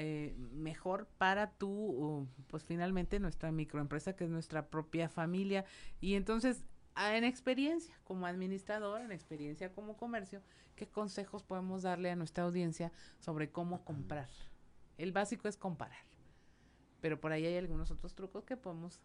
[0.52, 5.66] mejor para tu, pues finalmente nuestra microempresa que es nuestra propia familia
[6.00, 6.66] y entonces
[6.98, 10.42] en experiencia como administrador, en experiencia como comercio,
[10.76, 14.30] qué consejos podemos darle a nuestra audiencia sobre cómo comprar.
[14.98, 16.06] El básico es comparar,
[17.00, 19.02] pero por ahí hay algunos otros trucos que podemos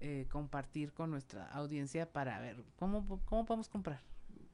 [0.00, 4.00] eh, compartir con nuestra audiencia para ver cómo, cómo podemos comprar.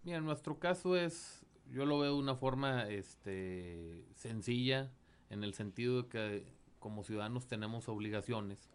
[0.05, 4.91] Mira, nuestro caso es, yo lo veo de una forma este, sencilla,
[5.31, 6.47] en el sentido de que
[6.79, 8.71] como ciudadanos tenemos obligaciones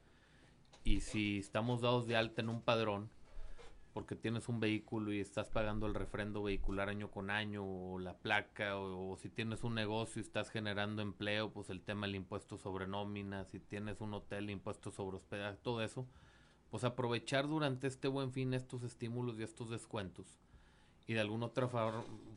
[0.84, 3.10] y si estamos dados de alta en un padrón,
[3.94, 8.14] porque tienes un vehículo y estás pagando el refrendo vehicular año con año o la
[8.14, 12.58] placa o, si tienes un negocio y estás generando empleo, pues el tema del impuesto
[12.58, 16.08] sobre nómina, si tienes un hotel, impuesto sobre hospedaje, todo eso,
[16.70, 20.40] pues aprovechar durante este buen fin estos estímulos y estos descuentos
[21.08, 21.70] y de alguna otra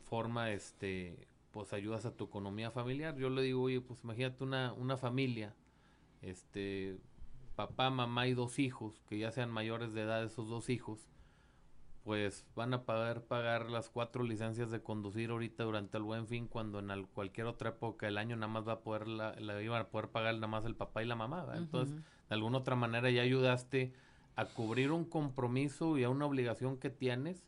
[0.03, 3.17] forma este pues ayudas a tu economía familiar.
[3.17, 5.53] Yo le digo, oye, pues imagínate una, una familia,
[6.21, 6.97] este
[7.55, 11.07] papá, mamá y dos hijos, que ya sean mayores de edad esos dos hijos,
[12.03, 16.47] pues van a poder pagar las cuatro licencias de conducir ahorita durante el buen fin
[16.47, 19.89] cuando en cualquier otra época del año nada más va a poder la, iban a
[19.89, 22.01] poder pagar nada más el papá y la mamá entonces de
[22.33, 23.93] alguna otra manera ya ayudaste
[24.35, 27.45] a cubrir un compromiso y a una obligación que tienes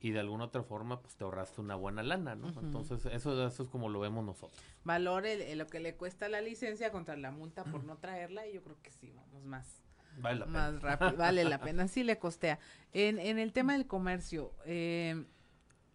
[0.00, 2.48] y de alguna otra forma pues te ahorraste una buena lana, ¿no?
[2.48, 4.60] Entonces eso, eso es como lo vemos nosotros.
[4.84, 8.62] Valore lo que le cuesta la licencia contra la multa por no traerla y yo
[8.62, 9.82] creo que sí, vamos más
[10.20, 12.58] Vale la más rápido, vale la pena, sí le costea.
[12.92, 15.24] En, en el tema del comercio, eh,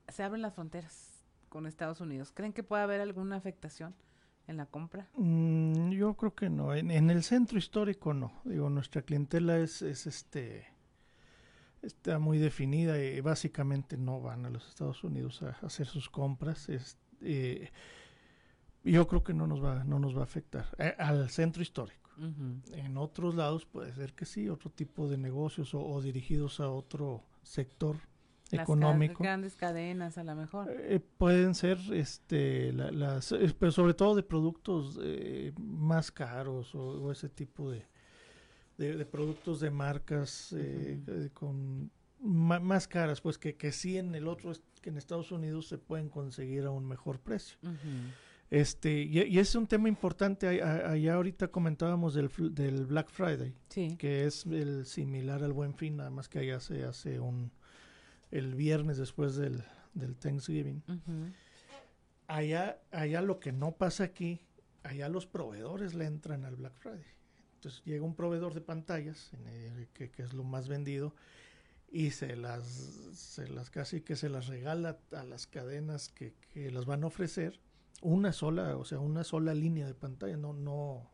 [0.08, 2.32] se abren las fronteras con Estados Unidos.
[2.32, 3.94] ¿Creen que puede haber alguna afectación
[4.48, 5.08] en la compra?
[5.16, 6.74] Mm, yo creo que no.
[6.74, 8.42] En, el centro histórico no.
[8.44, 10.68] Digo, nuestra clientela es, es este
[11.82, 16.70] está muy definida y básicamente no van a los Estados Unidos a, hacer sus compras.
[16.70, 17.72] Es, eh,
[18.84, 20.68] yo creo que no nos va, no nos va a afectar.
[20.78, 22.02] Eh, al centro histórico.
[22.74, 27.24] En otros lados puede ser que sí, otro tipo de negocios o, dirigidos a otro
[27.42, 27.98] sector
[28.54, 29.24] económico.
[29.24, 30.70] grandes cadenas a lo mejor.
[30.72, 37.30] Eh, pueden ser, este, las, pero sobre todo de productos eh, más caros o, ese
[37.30, 37.86] tipo de,
[38.78, 44.54] de, productos de marcas eh, con más caras, pues que, que sí en el otro,
[44.82, 47.58] que en Estados Unidos se pueden conseguir a un mejor precio.
[48.50, 53.56] Este, y, es un tema importante, allá ahorita comentábamos del, del Black Friday,
[53.98, 57.52] que es el similar al Buen Fin, nada más que allá se hace un,
[58.34, 60.84] el viernes después del, del Thanksgiving.
[62.28, 64.42] allá, allá lo que no pasa aquí,
[64.82, 67.14] allá los proveedores le entran al Black Friday.
[67.56, 69.32] Entonces llega un proveedor de pantallas,
[69.94, 71.14] que, que, es lo más vendido,
[71.92, 72.66] y se las,
[73.14, 77.08] se las casi que se las regala a las cadenas que, que las van a
[77.08, 77.60] ofrecer
[78.02, 81.10] una sola, o sea, una sola línea de pantalla, no, no,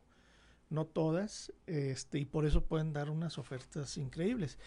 [0.70, 4.58] no todas, este, y por eso pueden dar unas ofertas increíbles.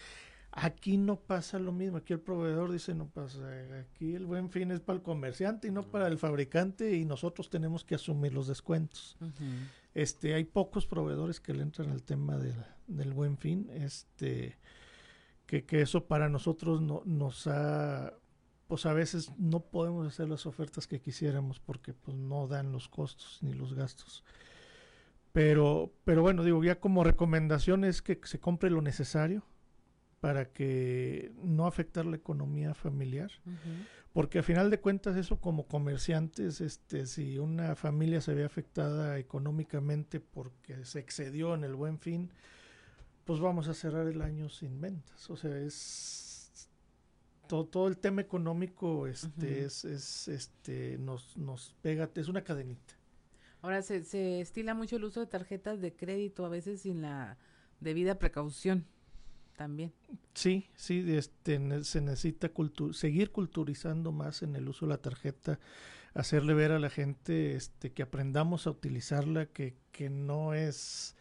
[0.56, 3.40] Aquí no pasa lo mismo, aquí el proveedor dice no pasa,
[3.80, 7.50] aquí el buen fin es para el comerciante y no para el fabricante y nosotros
[7.50, 9.18] tenemos que asumir los descuentos.
[9.94, 12.54] Este, hay pocos proveedores que le entran al tema del,
[12.86, 14.56] del buen fin, este,
[15.46, 18.14] que, que eso para nosotros no, nos ha,
[18.68, 22.88] pues a veces no podemos hacer las ofertas que quisiéramos porque pues no dan los
[22.88, 24.22] costos ni los gastos.
[25.32, 29.42] Pero, pero bueno, digo, ya como recomendación es que se compre lo necesario
[30.24, 33.30] para que no afectar la economía familiar.
[34.14, 39.18] Porque a final de cuentas eso como comerciantes, este, si una familia se ve afectada
[39.18, 42.30] económicamente porque se excedió en el buen fin,
[43.26, 45.28] pues vamos a cerrar el año sin ventas.
[45.28, 46.70] O sea, es
[47.46, 52.94] todo, todo el tema económico este, es, es, este, nos, nos pega, es una cadenita.
[53.60, 57.36] Ahora se, se estila mucho el uso de tarjetas de crédito, a veces sin la
[57.78, 58.86] debida precaución
[59.56, 59.92] también.
[60.34, 62.50] Sí, sí, este, se necesita
[62.92, 65.58] seguir culturizando más en el uso de la tarjeta,
[66.14, 71.16] hacerle ver a la gente este, que aprendamos a utilizarla, que, que no es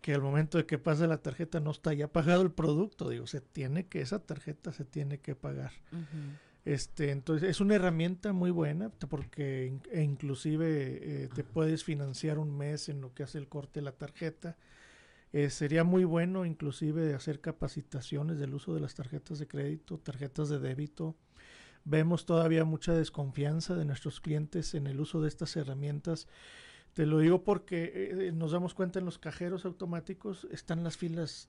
[0.00, 3.26] que al momento de que pase la tarjeta no está ya pagado el producto, digo,
[3.26, 5.72] se tiene que, esa tarjeta se tiene que pagar.
[6.64, 12.56] Este, entonces es una herramienta muy buena porque e inclusive eh, te puedes financiar un
[12.56, 14.56] mes en lo que hace el corte de la tarjeta
[15.32, 20.48] eh, sería muy bueno inclusive hacer capacitaciones del uso de las tarjetas de crédito, tarjetas
[20.48, 21.16] de débito.
[21.84, 26.26] Vemos todavía mucha desconfianza de nuestros clientes en el uso de estas herramientas.
[26.94, 31.48] Te lo digo porque eh, nos damos cuenta en los cajeros automáticos están las filas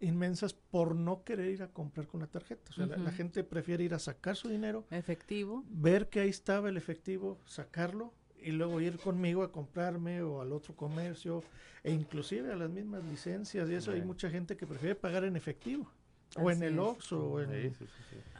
[0.00, 2.70] inmensas por no querer ir a comprar con la tarjeta.
[2.70, 4.86] O sea, la, gente prefiere ir a sacar su dinero.
[4.90, 5.64] Efectivo.
[5.68, 10.52] Ver que ahí estaba el efectivo, sacarlo y luego ir conmigo a comprarme o al
[10.52, 11.42] otro comercio
[11.82, 15.36] e inclusive a las mismas licencias y eso hay mucha gente que prefiere pagar en
[15.36, 15.90] efectivo
[16.36, 17.74] o en el Oxxo o en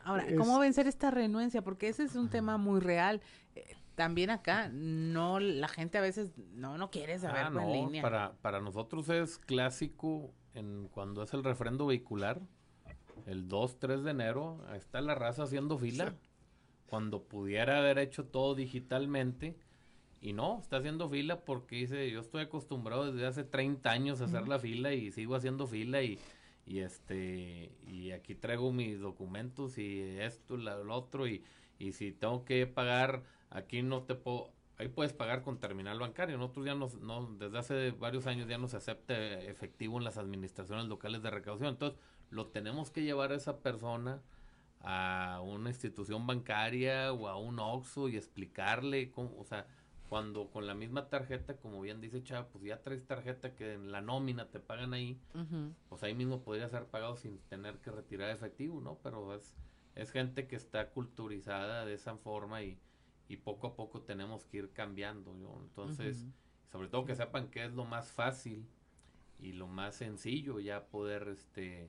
[0.04, 1.62] Ahora, ¿cómo vencer esta renuencia?
[1.62, 3.20] Porque ese es un tema muy real.
[3.54, 8.02] Eh, también acá no la gente a veces no no quiere saber ah, en línea.
[8.02, 12.40] Para para nosotros es clásico en cuando es el refrendo vehicular
[13.26, 16.14] el 2, 3 de enero, está la raza haciendo fila.
[16.86, 19.56] Cuando pudiera haber hecho todo digitalmente,
[20.20, 24.24] y no, está haciendo fila porque dice, yo estoy acostumbrado desde hace 30 años a
[24.24, 26.18] hacer la fila y sigo haciendo fila y,
[26.66, 31.42] y este y aquí traigo mis documentos y esto, lo otro y,
[31.78, 36.36] y si tengo que pagar, aquí no te puedo, ahí puedes pagar con terminal bancario.
[36.36, 40.18] Nosotros ya nos, no, desde hace varios años ya no se acepta efectivo en las
[40.18, 41.70] administraciones locales de recaudación.
[41.70, 44.22] Entonces, lo tenemos que llevar a esa persona
[44.82, 49.66] a una institución bancaria o a un OXXO y explicarle cómo, o sea,
[50.10, 53.92] cuando con la misma tarjeta, como bien dice Chava, pues ya traes tarjeta que en
[53.92, 55.20] la nómina te pagan ahí,
[55.88, 58.98] pues ahí mismo podría ser pagado sin tener que retirar efectivo, ¿no?
[59.04, 59.54] Pero es,
[59.94, 62.76] es gente que está culturizada de esa forma y,
[63.28, 65.60] y poco a poco tenemos que ir cambiando, ¿no?
[65.62, 66.26] Entonces,
[66.72, 68.66] sobre todo que sepan que es lo más fácil
[69.38, 71.88] y lo más sencillo ya poder, este,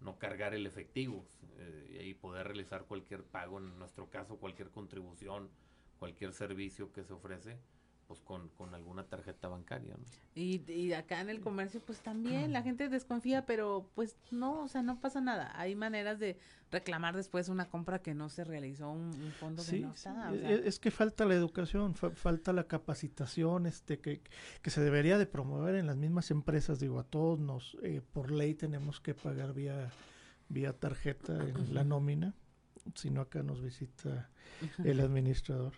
[0.00, 1.26] no cargar el efectivo
[1.58, 5.50] eh, y poder realizar cualquier pago, en nuestro caso cualquier contribución,
[6.00, 7.60] cualquier servicio que se ofrece
[8.08, 9.94] pues con, con alguna tarjeta bancaria.
[10.34, 14.68] Y, y, acá en el comercio pues también la gente desconfía, pero pues no, o
[14.68, 15.52] sea, no pasa nada.
[15.54, 16.36] Hay maneras de
[16.72, 20.34] reclamar después una compra que no se realizó, un, fondo que no está.
[20.34, 24.20] E, es, que falta la educación, falta la capacitación, este que,
[24.60, 26.80] que se debería de promover en las mismas empresas.
[26.80, 29.92] Digo, a todos nos, eh, por ley tenemos que pagar vía,
[30.48, 32.34] vía tarjeta en la nómina
[32.94, 34.30] si no acá nos visita
[34.84, 35.72] el administrador.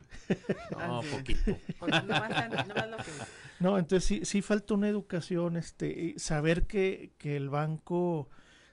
[0.72, 1.56] no, poquito.
[3.60, 8.28] no, entonces sí, sí falta una educación, este, saber que, que el banco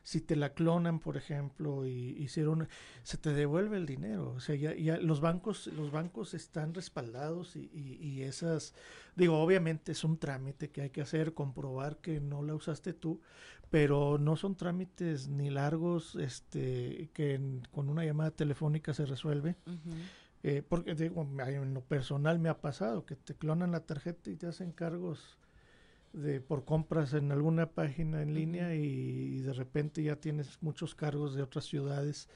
[0.09, 2.67] si te la clonan, por ejemplo, y hicieron,
[3.03, 4.31] se te devuelve el dinero.
[4.31, 8.73] O sea, ya, ya los bancos, los bancos están respaldados y, y, esas,
[9.15, 13.21] digo, obviamente es un trámite que hay que hacer, comprobar que no la usaste tú,
[13.69, 19.55] pero no son trámites ni largos, este, que con una llamada telefónica se resuelve.
[20.41, 24.37] Eh, porque digo, en lo personal me ha pasado que te clonan la tarjeta y
[24.37, 25.37] te hacen cargos
[26.13, 31.35] de por compras en alguna página en línea y, de repente ya tienes muchos cargos
[31.35, 32.29] de otras ciudades.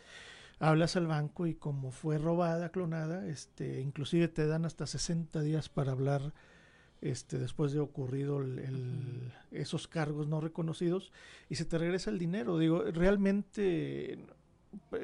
[0.60, 5.68] Hablas al banco y como fue robada clonada este inclusive te dan hasta 60 días
[5.68, 6.34] para hablar
[7.04, 11.12] este después de ocurrido el, esos cargos no reconocidos
[11.50, 12.58] y se te regresa el dinero.
[12.58, 14.26] Digo realmente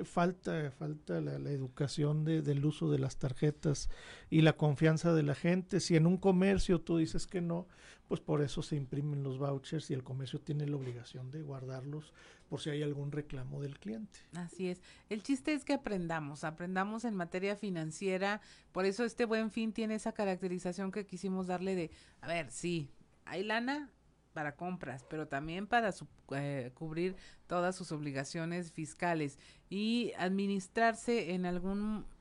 [0.03, 3.89] falta, falta la, educación de, del uso de las tarjetas
[4.29, 5.79] y la confianza de la gente.
[5.79, 7.67] Si en un comercio tú dices que no,
[8.07, 12.13] pues por eso se imprimen los vouchers y el comercio tiene la obligación de guardarlos
[12.49, 14.19] por si hay algún reclamo del cliente.
[14.33, 14.81] Así es.
[15.09, 18.41] El chiste es que aprendamos, aprendamos en materia financiera.
[18.71, 21.91] Por eso este buen fin tiene esa caracterización que quisimos darle de,
[22.21, 22.89] a ver, sí,
[23.25, 23.91] hay lana,
[24.33, 25.93] para compras, pero también para
[26.35, 27.15] eh, cubrir
[27.47, 29.37] todas sus obligaciones fiscales
[29.69, 31.45] y administrarse en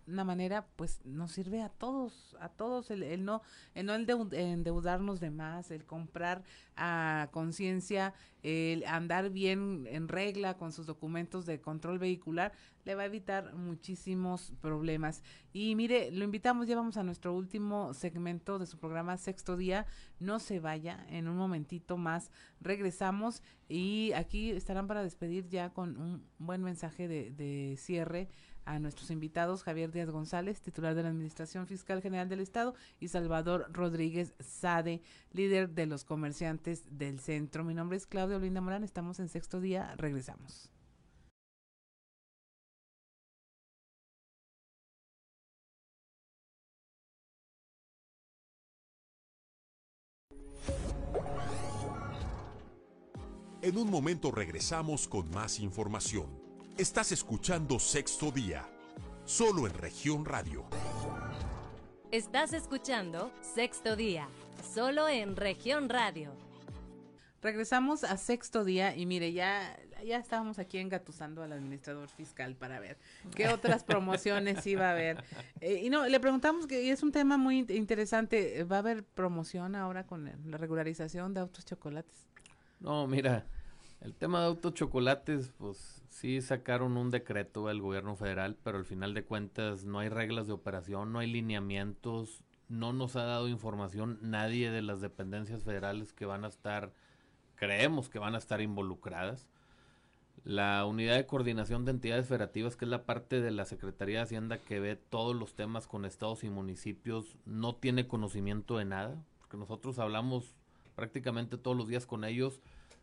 [0.08, 3.42] alguna manera, pues nos sirve a todos, a todos el, no,
[3.74, 6.44] el no endeudarnos de más, el comprar
[6.76, 12.52] a conciencia, el andar bien en regla con sus documentos de control vehicular,
[12.86, 15.22] le va a evitar muchísimos problemas.
[15.52, 19.84] Y mire, lo invitamos, ya vamos a nuestro último segmento de su programa Sexto Día.
[20.20, 22.30] No se vaya, en un momentito más
[22.62, 28.30] regresamos y aquí estarán para despedir ya con un buen mensaje de, de cierre
[28.68, 33.08] a nuestros invitados Javier Díaz González, titular de la Administración Fiscal General del Estado, y
[33.08, 35.02] Salvador Rodríguez Sade,
[35.32, 37.64] líder de los comerciantes del centro.
[37.64, 40.70] Mi nombre es Claudia Olinda Morán, estamos en sexto día, regresamos.
[53.60, 56.47] En un momento regresamos con más información.
[56.78, 58.64] Estás escuchando Sexto Día,
[59.24, 60.64] solo en región radio.
[62.12, 64.28] Estás escuchando Sexto Día,
[64.74, 66.30] solo en región radio.
[67.42, 69.76] Regresamos a sexto día y mire, ya,
[70.06, 72.96] ya estábamos aquí engatusando al administrador fiscal para ver
[73.34, 75.24] qué otras promociones iba a haber.
[75.60, 79.02] Eh, y no, le preguntamos que y es un tema muy interesante, ¿va a haber
[79.02, 82.28] promoción ahora con la regularización de autos chocolates?
[82.78, 83.44] No, mira,
[84.00, 88.84] el tema de autos chocolates, pues sí sacaron un decreto del gobierno federal, pero al
[88.84, 93.48] final de cuentas no hay reglas de operación, no hay lineamientos, no nos ha dado
[93.48, 96.92] información nadie de las dependencias federales que van a estar,
[97.56, 99.48] creemos que van a estar involucradas.
[100.44, 104.24] La unidad de coordinación de entidades federativas, que es la parte de la Secretaría de
[104.24, 109.24] Hacienda que ve todos los temas con estados y municipios, no tiene conocimiento de nada,
[109.40, 110.54] porque nosotros hablamos
[110.94, 112.60] prácticamente todos los días con ellos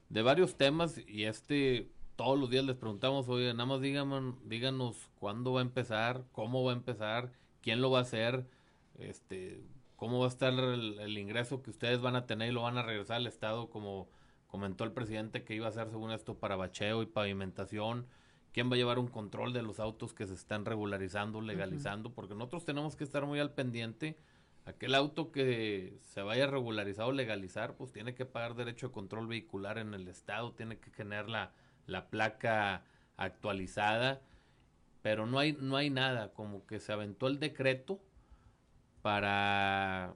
[0.10, 5.10] de varios temas y este todos los días les preguntamos, oye, nada más díganos, díganos
[5.20, 7.32] cuándo va a empezar, cómo va a empezar,
[7.62, 8.46] quién lo va a hacer,
[8.98, 9.62] este,
[9.96, 12.84] cómo va a estar el, ingreso que ustedes van a tener y lo van a
[12.84, 14.08] regresar al Estado, como
[14.48, 18.08] comentó el presidente que iba a hacer según esto para bacheo y pavimentación,
[18.54, 22.36] quién va a llevar un control de los autos que se están regularizando, legalizando, porque
[22.36, 24.18] nosotros tenemos que estar muy al pendiente
[24.66, 29.28] aquel auto que se vaya regularizado o legalizar, pues tiene que pagar derecho de control
[29.28, 31.54] vehicular en el estado, tiene que tener la,
[31.86, 32.84] la placa
[33.18, 34.22] actualizada,
[35.02, 38.00] pero no hay, no hay nada, como que se aventó el decreto
[39.02, 40.16] para,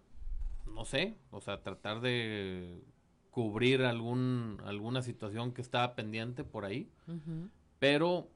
[0.65, 2.81] no sé, o sea, tratar de
[3.29, 6.89] cubrir algún, alguna situación que estaba pendiente por ahí,
[7.77, 8.29] pero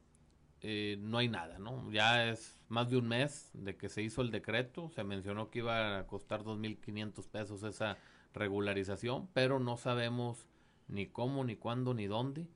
[0.65, 1.91] eh, no hay nada, ¿no?
[1.91, 5.59] Ya es más de un mes de que se hizo el decreto, se mencionó que
[5.59, 7.97] iba a costar 2.500 pesos esa
[8.33, 10.47] regularización, pero no sabemos
[10.87, 12.47] ni cómo, ni cuándo, ni dónde.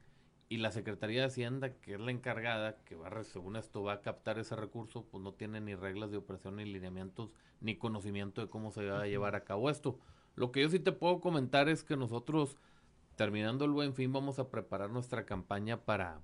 [0.47, 4.01] Y la Secretaría de Hacienda, que es la encargada, que va, según esto va a
[4.01, 8.47] captar ese recurso, pues no tiene ni reglas de operación, ni lineamientos, ni conocimiento de
[8.49, 9.99] cómo se va a llevar a cabo esto.
[10.35, 12.57] Lo que yo sí te puedo comentar es que nosotros,
[13.17, 16.21] terminando el buen fin, vamos a preparar nuestra campaña para,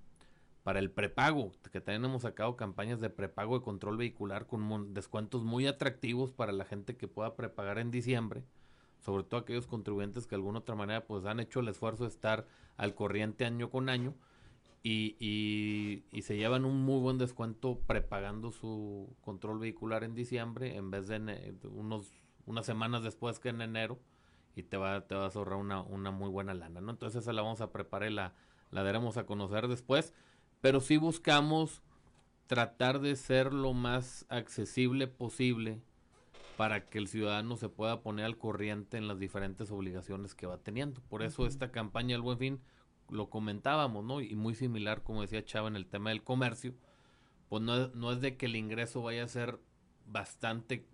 [0.63, 5.43] para el prepago, que también hemos sacado campañas de prepago de control vehicular con descuentos
[5.43, 8.43] muy atractivos para la gente que pueda prepagar en diciembre,
[9.01, 12.09] sobre todo aquellos contribuyentes que de alguna otra manera pues han hecho el esfuerzo de
[12.09, 12.47] estar
[12.77, 14.15] al corriente año con año
[14.83, 15.15] y,
[16.11, 21.07] y, se llevan un muy buen descuento prepagando su control vehicular en diciembre en vez
[21.07, 22.11] de unos
[22.45, 23.97] unas semanas después que en enero
[24.55, 26.91] y te va te vas a ahorrar una, una muy buena lana, ¿no?
[26.91, 28.33] Entonces esa la vamos a preparar y la,
[28.71, 30.13] la daremos a conocer después
[30.63, 31.81] pero sí buscamos
[32.47, 35.81] tratar de ser lo más accesible posible
[36.55, 40.57] para que el ciudadano se pueda poner al corriente en las diferentes obligaciones que va
[40.59, 41.01] teniendo.
[41.09, 42.61] Por eso esta campaña del Buen Fin
[43.09, 44.21] lo comentábamos, ¿no?
[44.21, 46.73] Y muy similar, como decía Chava, en el tema del comercio,
[47.49, 49.59] pues no, no es de que el ingreso vaya a ser
[50.05, 50.87] bastante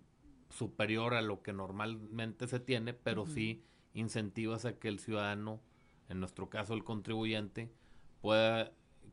[0.48, 3.62] superior a lo que normalmente se tiene, pero sí
[3.94, 5.60] incentivas a que el ciudadano,
[6.08, 7.70] en nuestro caso el contribuyente,
[8.20, 8.72] pueda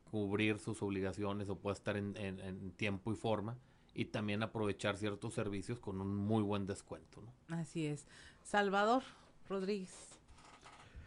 [0.10, 3.58] cubrir sus obligaciones o pueda estar en, tiempo y forma
[3.94, 7.22] y también aprovechar ciertos servicios con un muy buen descuento.
[7.22, 7.56] ¿no?
[7.56, 8.06] Así es.
[8.44, 9.04] Salvador
[9.50, 10.08] Rodríguez.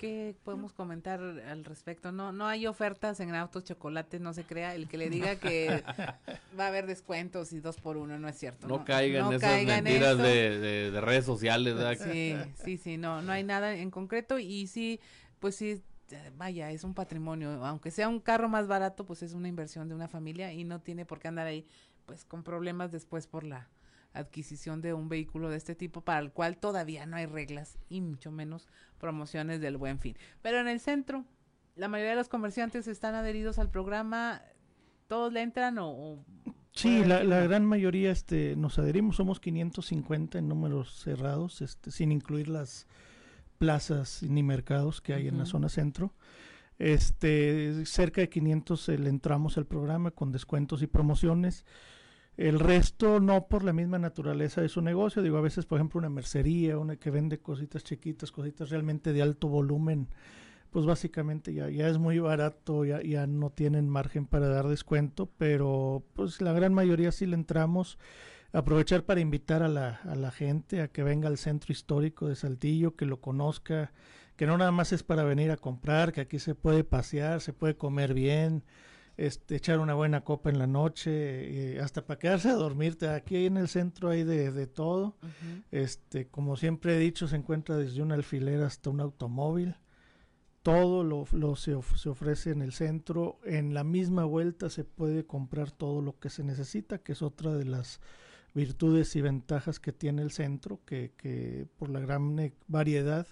[0.00, 2.10] ¿Qué podemos comentar al respecto?
[2.10, 4.74] No, no hay ofertas en autos chocolates, no se crea.
[4.74, 5.84] El que le diga que
[6.58, 8.66] va a haber descuentos y dos por uno, no es cierto.
[8.66, 11.98] No, caigan en esas mentiras de, de, redes sociales, ¿verdad?
[12.10, 12.34] Sí,
[12.64, 15.00] sí, sí, no, no hay nada en concreto y sí,
[15.38, 15.82] pues sí,
[16.36, 17.64] vaya, es un patrimonio.
[17.64, 20.80] Aunque sea un carro más barato, pues es una inversión de una familia y no
[20.80, 21.66] tiene por qué andar ahí,
[22.06, 23.68] pues con problemas después por la
[24.12, 28.00] adquisición de un vehículo de este tipo para el cual todavía no hay reglas y
[28.00, 28.66] mucho menos
[28.98, 30.16] promociones del buen fin.
[30.42, 31.24] Pero en el centro,
[31.76, 34.42] la mayoría de los comerciantes están adheridos al programa,
[35.06, 36.24] ¿todos le entran o...?
[36.72, 42.12] sí, la, la, gran mayoría este, nos adherimos, somos 550 en números cerrados, este, sin
[42.12, 42.86] incluir las
[43.60, 46.14] plazas ni mercados que hay en la zona centro.
[46.78, 51.66] Este, cerca de 500 le entramos al programa con descuentos y promociones.
[52.38, 55.20] El resto no por la misma naturaleza de su negocio.
[55.20, 59.20] Digo, a veces, por ejemplo, una mercería, una que vende cositas chiquitas, cositas realmente de
[59.20, 60.08] alto volumen,
[60.70, 65.28] pues básicamente ya, ya es muy barato, ya, ya no tienen margen para dar descuento,
[65.36, 67.98] pero pues la gran mayoría sí le entramos.
[68.52, 72.34] Aprovechar para invitar a la, a la gente a que venga al centro histórico de
[72.34, 73.92] Saltillo, que lo conozca,
[74.36, 77.52] que no nada más es para venir a comprar, que aquí se puede pasear, se
[77.52, 78.64] puede comer bien,
[79.16, 83.06] este, echar una buena copa en la noche, hasta para quedarse a dormirte.
[83.08, 85.16] Aquí en el centro hay de, de todo.
[85.70, 89.76] este, como siempre he dicho, se encuentra desde un alfiler hasta un automóvil.
[90.62, 93.40] Todo lo, lo se, se, ofrece en el centro.
[93.44, 97.52] En la misma vuelta se puede comprar todo lo que se necesita, que es otra
[97.52, 98.00] de las
[98.54, 103.26] virtudes y ventajas que tiene el centro, que, que por la gran eh, variedad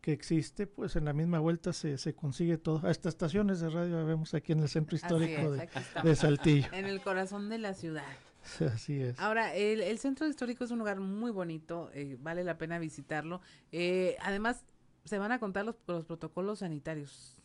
[0.00, 2.86] que existe, pues en la misma vuelta se, se consigue todo.
[2.86, 6.68] Hasta estaciones de radio vemos aquí en el centro histórico de, Saltillo.
[6.72, 8.06] En el corazón de la ciudad.
[8.72, 9.18] Así es.
[9.18, 13.42] Ahora, el, el centro histórico es un lugar muy bonito, eh, vale la pena visitarlo.
[13.72, 14.64] Eh, además,
[15.04, 17.39] se van a contar los, los protocolos sanitarios.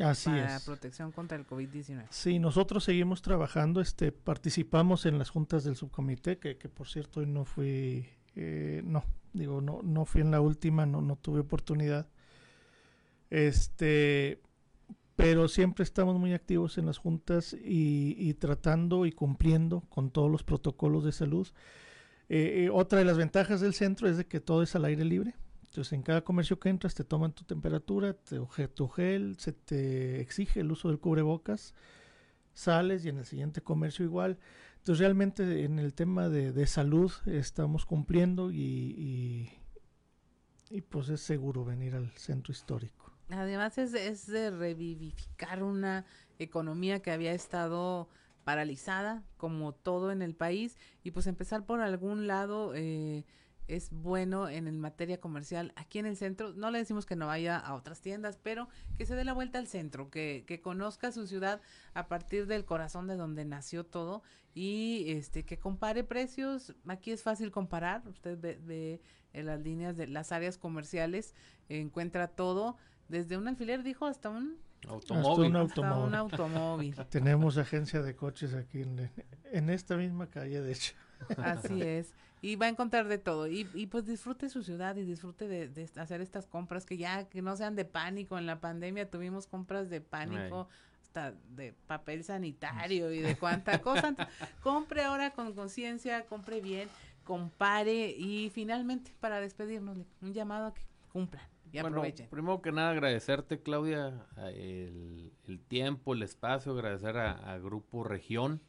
[0.00, 2.06] Así para protección contra el COVID-19.
[2.10, 7.20] Sí, nosotros seguimos trabajando, este, participamos en las juntas del subcomité, que, que por cierto
[7.20, 11.40] hoy no fui, eh, no, Digo, no, no fui en la última, no, no tuve
[11.40, 12.06] oportunidad.
[13.30, 14.42] Este,
[15.16, 20.44] pero siempre estamos muy activos en las juntas y, tratando y cumpliendo con todos los
[20.44, 21.48] protocolos de salud.
[22.28, 25.04] Eh, eh, otra de las ventajas del centro es de que todo es al aire
[25.04, 25.34] libre.
[25.72, 30.20] Entonces, en cada comercio que entras te toman tu temperatura, te, tu gel, se te
[30.20, 31.72] exige el uso del cubrebocas,
[32.52, 34.38] sales y en el siguiente comercio igual.
[34.76, 39.50] Entonces realmente en el tema de, salud estamos cumpliendo y,
[40.68, 43.10] y, pues es seguro venir al centro histórico.
[43.30, 46.04] Además es, es de revivificar una
[46.38, 48.10] economía que había estado
[48.44, 53.24] paralizada como todo en el país y pues empezar por algún lado eh,
[53.68, 56.52] es bueno en el materia comercial aquí en el centro.
[56.54, 59.58] No le decimos que no vaya a otras tiendas, pero que se dé la vuelta
[59.58, 61.60] al centro, que, que conozca su ciudad
[61.94, 64.22] a partir del corazón de donde nació todo
[64.54, 66.74] y este que compare precios.
[66.86, 68.02] Aquí es fácil comparar.
[68.06, 69.00] Usted ve,
[69.32, 71.34] en las líneas de las áreas comerciales,
[71.68, 72.76] encuentra todo,
[73.08, 74.58] desde un alfiler, dijo, hasta un
[74.88, 75.56] Automóvil.
[75.56, 76.96] Hasta un automóvil.
[77.10, 79.10] Tenemos agencia de coches aquí en,
[79.52, 80.94] en, esta misma calle, de hecho.
[81.38, 82.14] Así es.
[82.40, 83.46] Y va a encontrar de todo.
[83.46, 87.40] Y, y pues disfrute su ciudad y disfrute de, hacer estas compras que ya que
[87.42, 88.36] no sean de pánico.
[88.36, 90.68] En la pandemia tuvimos compras de pánico
[91.02, 94.14] hasta de papel sanitario y de cuánta cosa.
[94.62, 96.88] Compre ahora con conciencia compre bien
[97.24, 102.28] compare y finalmente para despedirnos un llamado a que cumplan y aprovechen.
[102.28, 108.60] Primero que nada agradecerte Claudia el, el tiempo el espacio agradecer a, a Grupo Región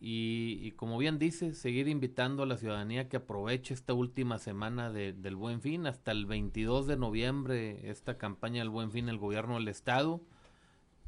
[0.00, 5.34] y, como bien dice, seguir invitando a la ciudadanía que aproveche esta última semana del
[5.34, 9.66] Buen Fin, hasta el 22 de noviembre, esta campaña del Buen Fin, el gobierno del
[9.66, 10.20] Estado.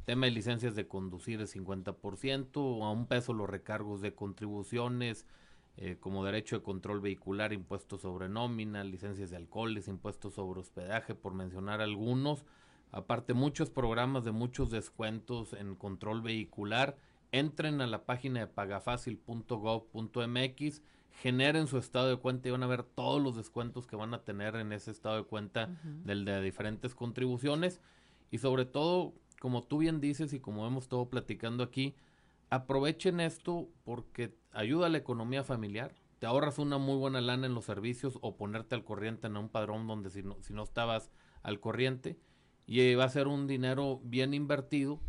[0.03, 5.25] Tema de licencias de conducir el 50%, a un peso los recargos de contribuciones,
[5.77, 11.15] eh, como derecho de control vehicular, impuestos sobre nómina, licencias de alcoholes, impuestos sobre hospedaje,
[11.15, 12.43] por mencionar algunos.
[12.91, 16.97] Aparte, muchos programas de muchos descuentos en control vehicular
[17.31, 20.81] entren a la página de pagafacil.gov.mx,
[21.21, 24.23] generen su estado de cuenta y van a ver todos los descuentos que van a
[24.23, 27.81] tener en ese estado de cuenta del de diferentes contribuciones.
[28.31, 31.95] Y sobre todo, como tú bien dices y como hemos estado platicando aquí,
[32.49, 37.55] aprovechen esto porque ayuda a la economía familiar, te ahorras una muy buena lana en
[37.55, 41.11] los servicios o ponerte al corriente en un padrón donde si no, si no estabas
[41.43, 42.19] al corriente.
[42.67, 45.01] Y va a ser un dinero bien invertido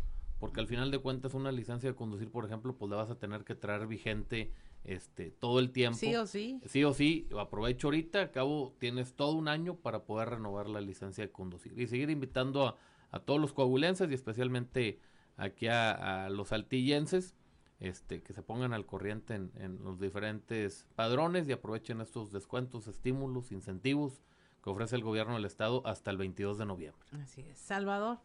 [0.43, 3.15] porque al final de cuentas una licencia de conducir, por ejemplo, pues la vas a
[3.15, 4.51] tener que traer vigente
[4.83, 5.97] este, todo el tiempo.
[5.97, 6.59] Sí o sí.
[6.65, 11.23] Sí o sí, aprovecho ahorita, acabo, tienes todo un año para poder renovar la licencia
[11.23, 12.77] de conducir y seguir invitando a,
[13.11, 14.99] a todos los coahuilenses y especialmente
[15.37, 17.35] aquí a, a, los altillenses,
[17.79, 22.87] este, que se pongan al corriente en, en, los diferentes padrones y aprovechen estos descuentos,
[22.87, 24.21] estímulos, incentivos
[24.61, 27.07] que ofrece el gobierno del estado hasta el 22 de noviembre.
[27.13, 27.57] Así es.
[27.57, 28.19] Salvador.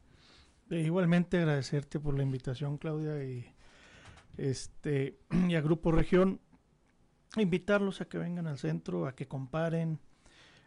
[0.70, 3.46] Eh, igualmente agradecerte por la invitación, Claudia, y
[4.36, 6.40] este y a Grupo Región
[7.36, 10.00] invitarlos a que vengan al centro, a que comparen,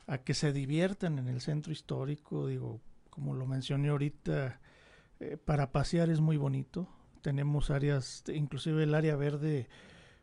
[0.07, 2.47] a que se diviertan en el centro histórico.
[2.47, 4.59] Digo, como lo mencioné ahorita,
[5.19, 6.87] eh, para pasear es muy bonito.
[7.21, 9.69] Tenemos áreas, inclusive el área verde,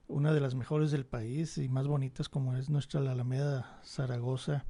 [0.08, 4.64] una de las mejores del país y más bonitas como es nuestra la Alameda Zaragoza.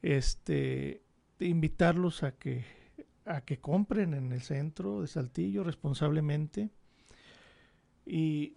[0.00, 1.04] Este,
[1.38, 2.81] invitarlos a que
[3.24, 6.70] a que compren en el centro de Saltillo responsablemente
[8.04, 8.56] y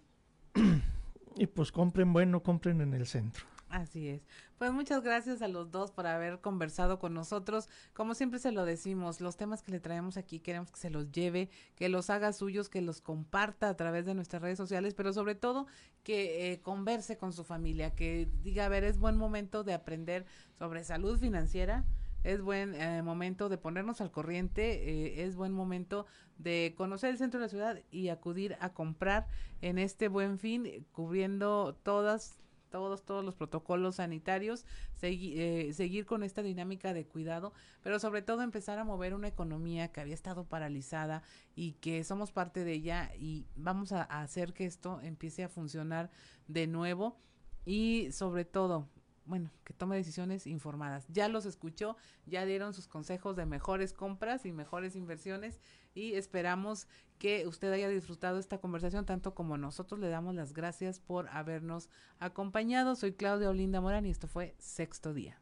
[1.36, 3.44] y pues compren bueno, compren en el centro.
[3.68, 4.22] Así es.
[4.58, 7.68] Pues muchas gracias a los dos por haber conversado con nosotros.
[7.94, 11.10] Como siempre se lo decimos, los temas que le traemos aquí queremos que se los
[11.10, 15.12] lleve, que los haga suyos, que los comparta a través de nuestras redes sociales, pero
[15.12, 15.66] sobre todo
[16.04, 20.24] que eh, converse con su familia, que diga, a ver, es buen momento de aprender
[20.58, 21.84] sobre salud financiera,
[22.24, 26.06] es buen eh, momento de ponernos al corriente, eh, es buen momento
[26.38, 29.26] de conocer el centro de la ciudad y acudir a comprar
[29.60, 32.38] en este buen fin, cubriendo todas
[32.70, 34.64] todos, todos los protocolos sanitarios,
[35.02, 37.52] eh, seguir con esta dinámica de cuidado,
[37.82, 41.22] pero sobre todo empezar a mover una economía que había estado paralizada
[41.54, 46.10] y que somos parte de ella y vamos a hacer que esto empiece a funcionar
[46.48, 47.18] de nuevo
[47.64, 48.88] y sobre todo
[49.26, 51.04] bueno, que tome decisiones informadas.
[51.08, 51.96] Ya los escuchó,
[52.26, 55.60] ya dieron sus consejos de mejores compras y mejores inversiones
[55.94, 56.86] y esperamos
[57.18, 61.90] que usted haya disfrutado esta conversación tanto como nosotros le damos las gracias por habernos
[62.18, 62.94] acompañado.
[62.94, 65.40] Soy Claudia Olinda Morán y esto fue Sexto Día.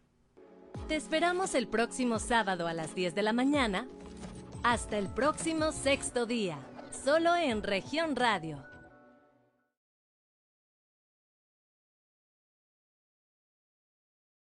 [0.88, 3.86] Te esperamos el próximo sábado a las 10 de la mañana.
[4.62, 6.58] Hasta el próximo Sexto Día,
[7.04, 8.73] solo en región radio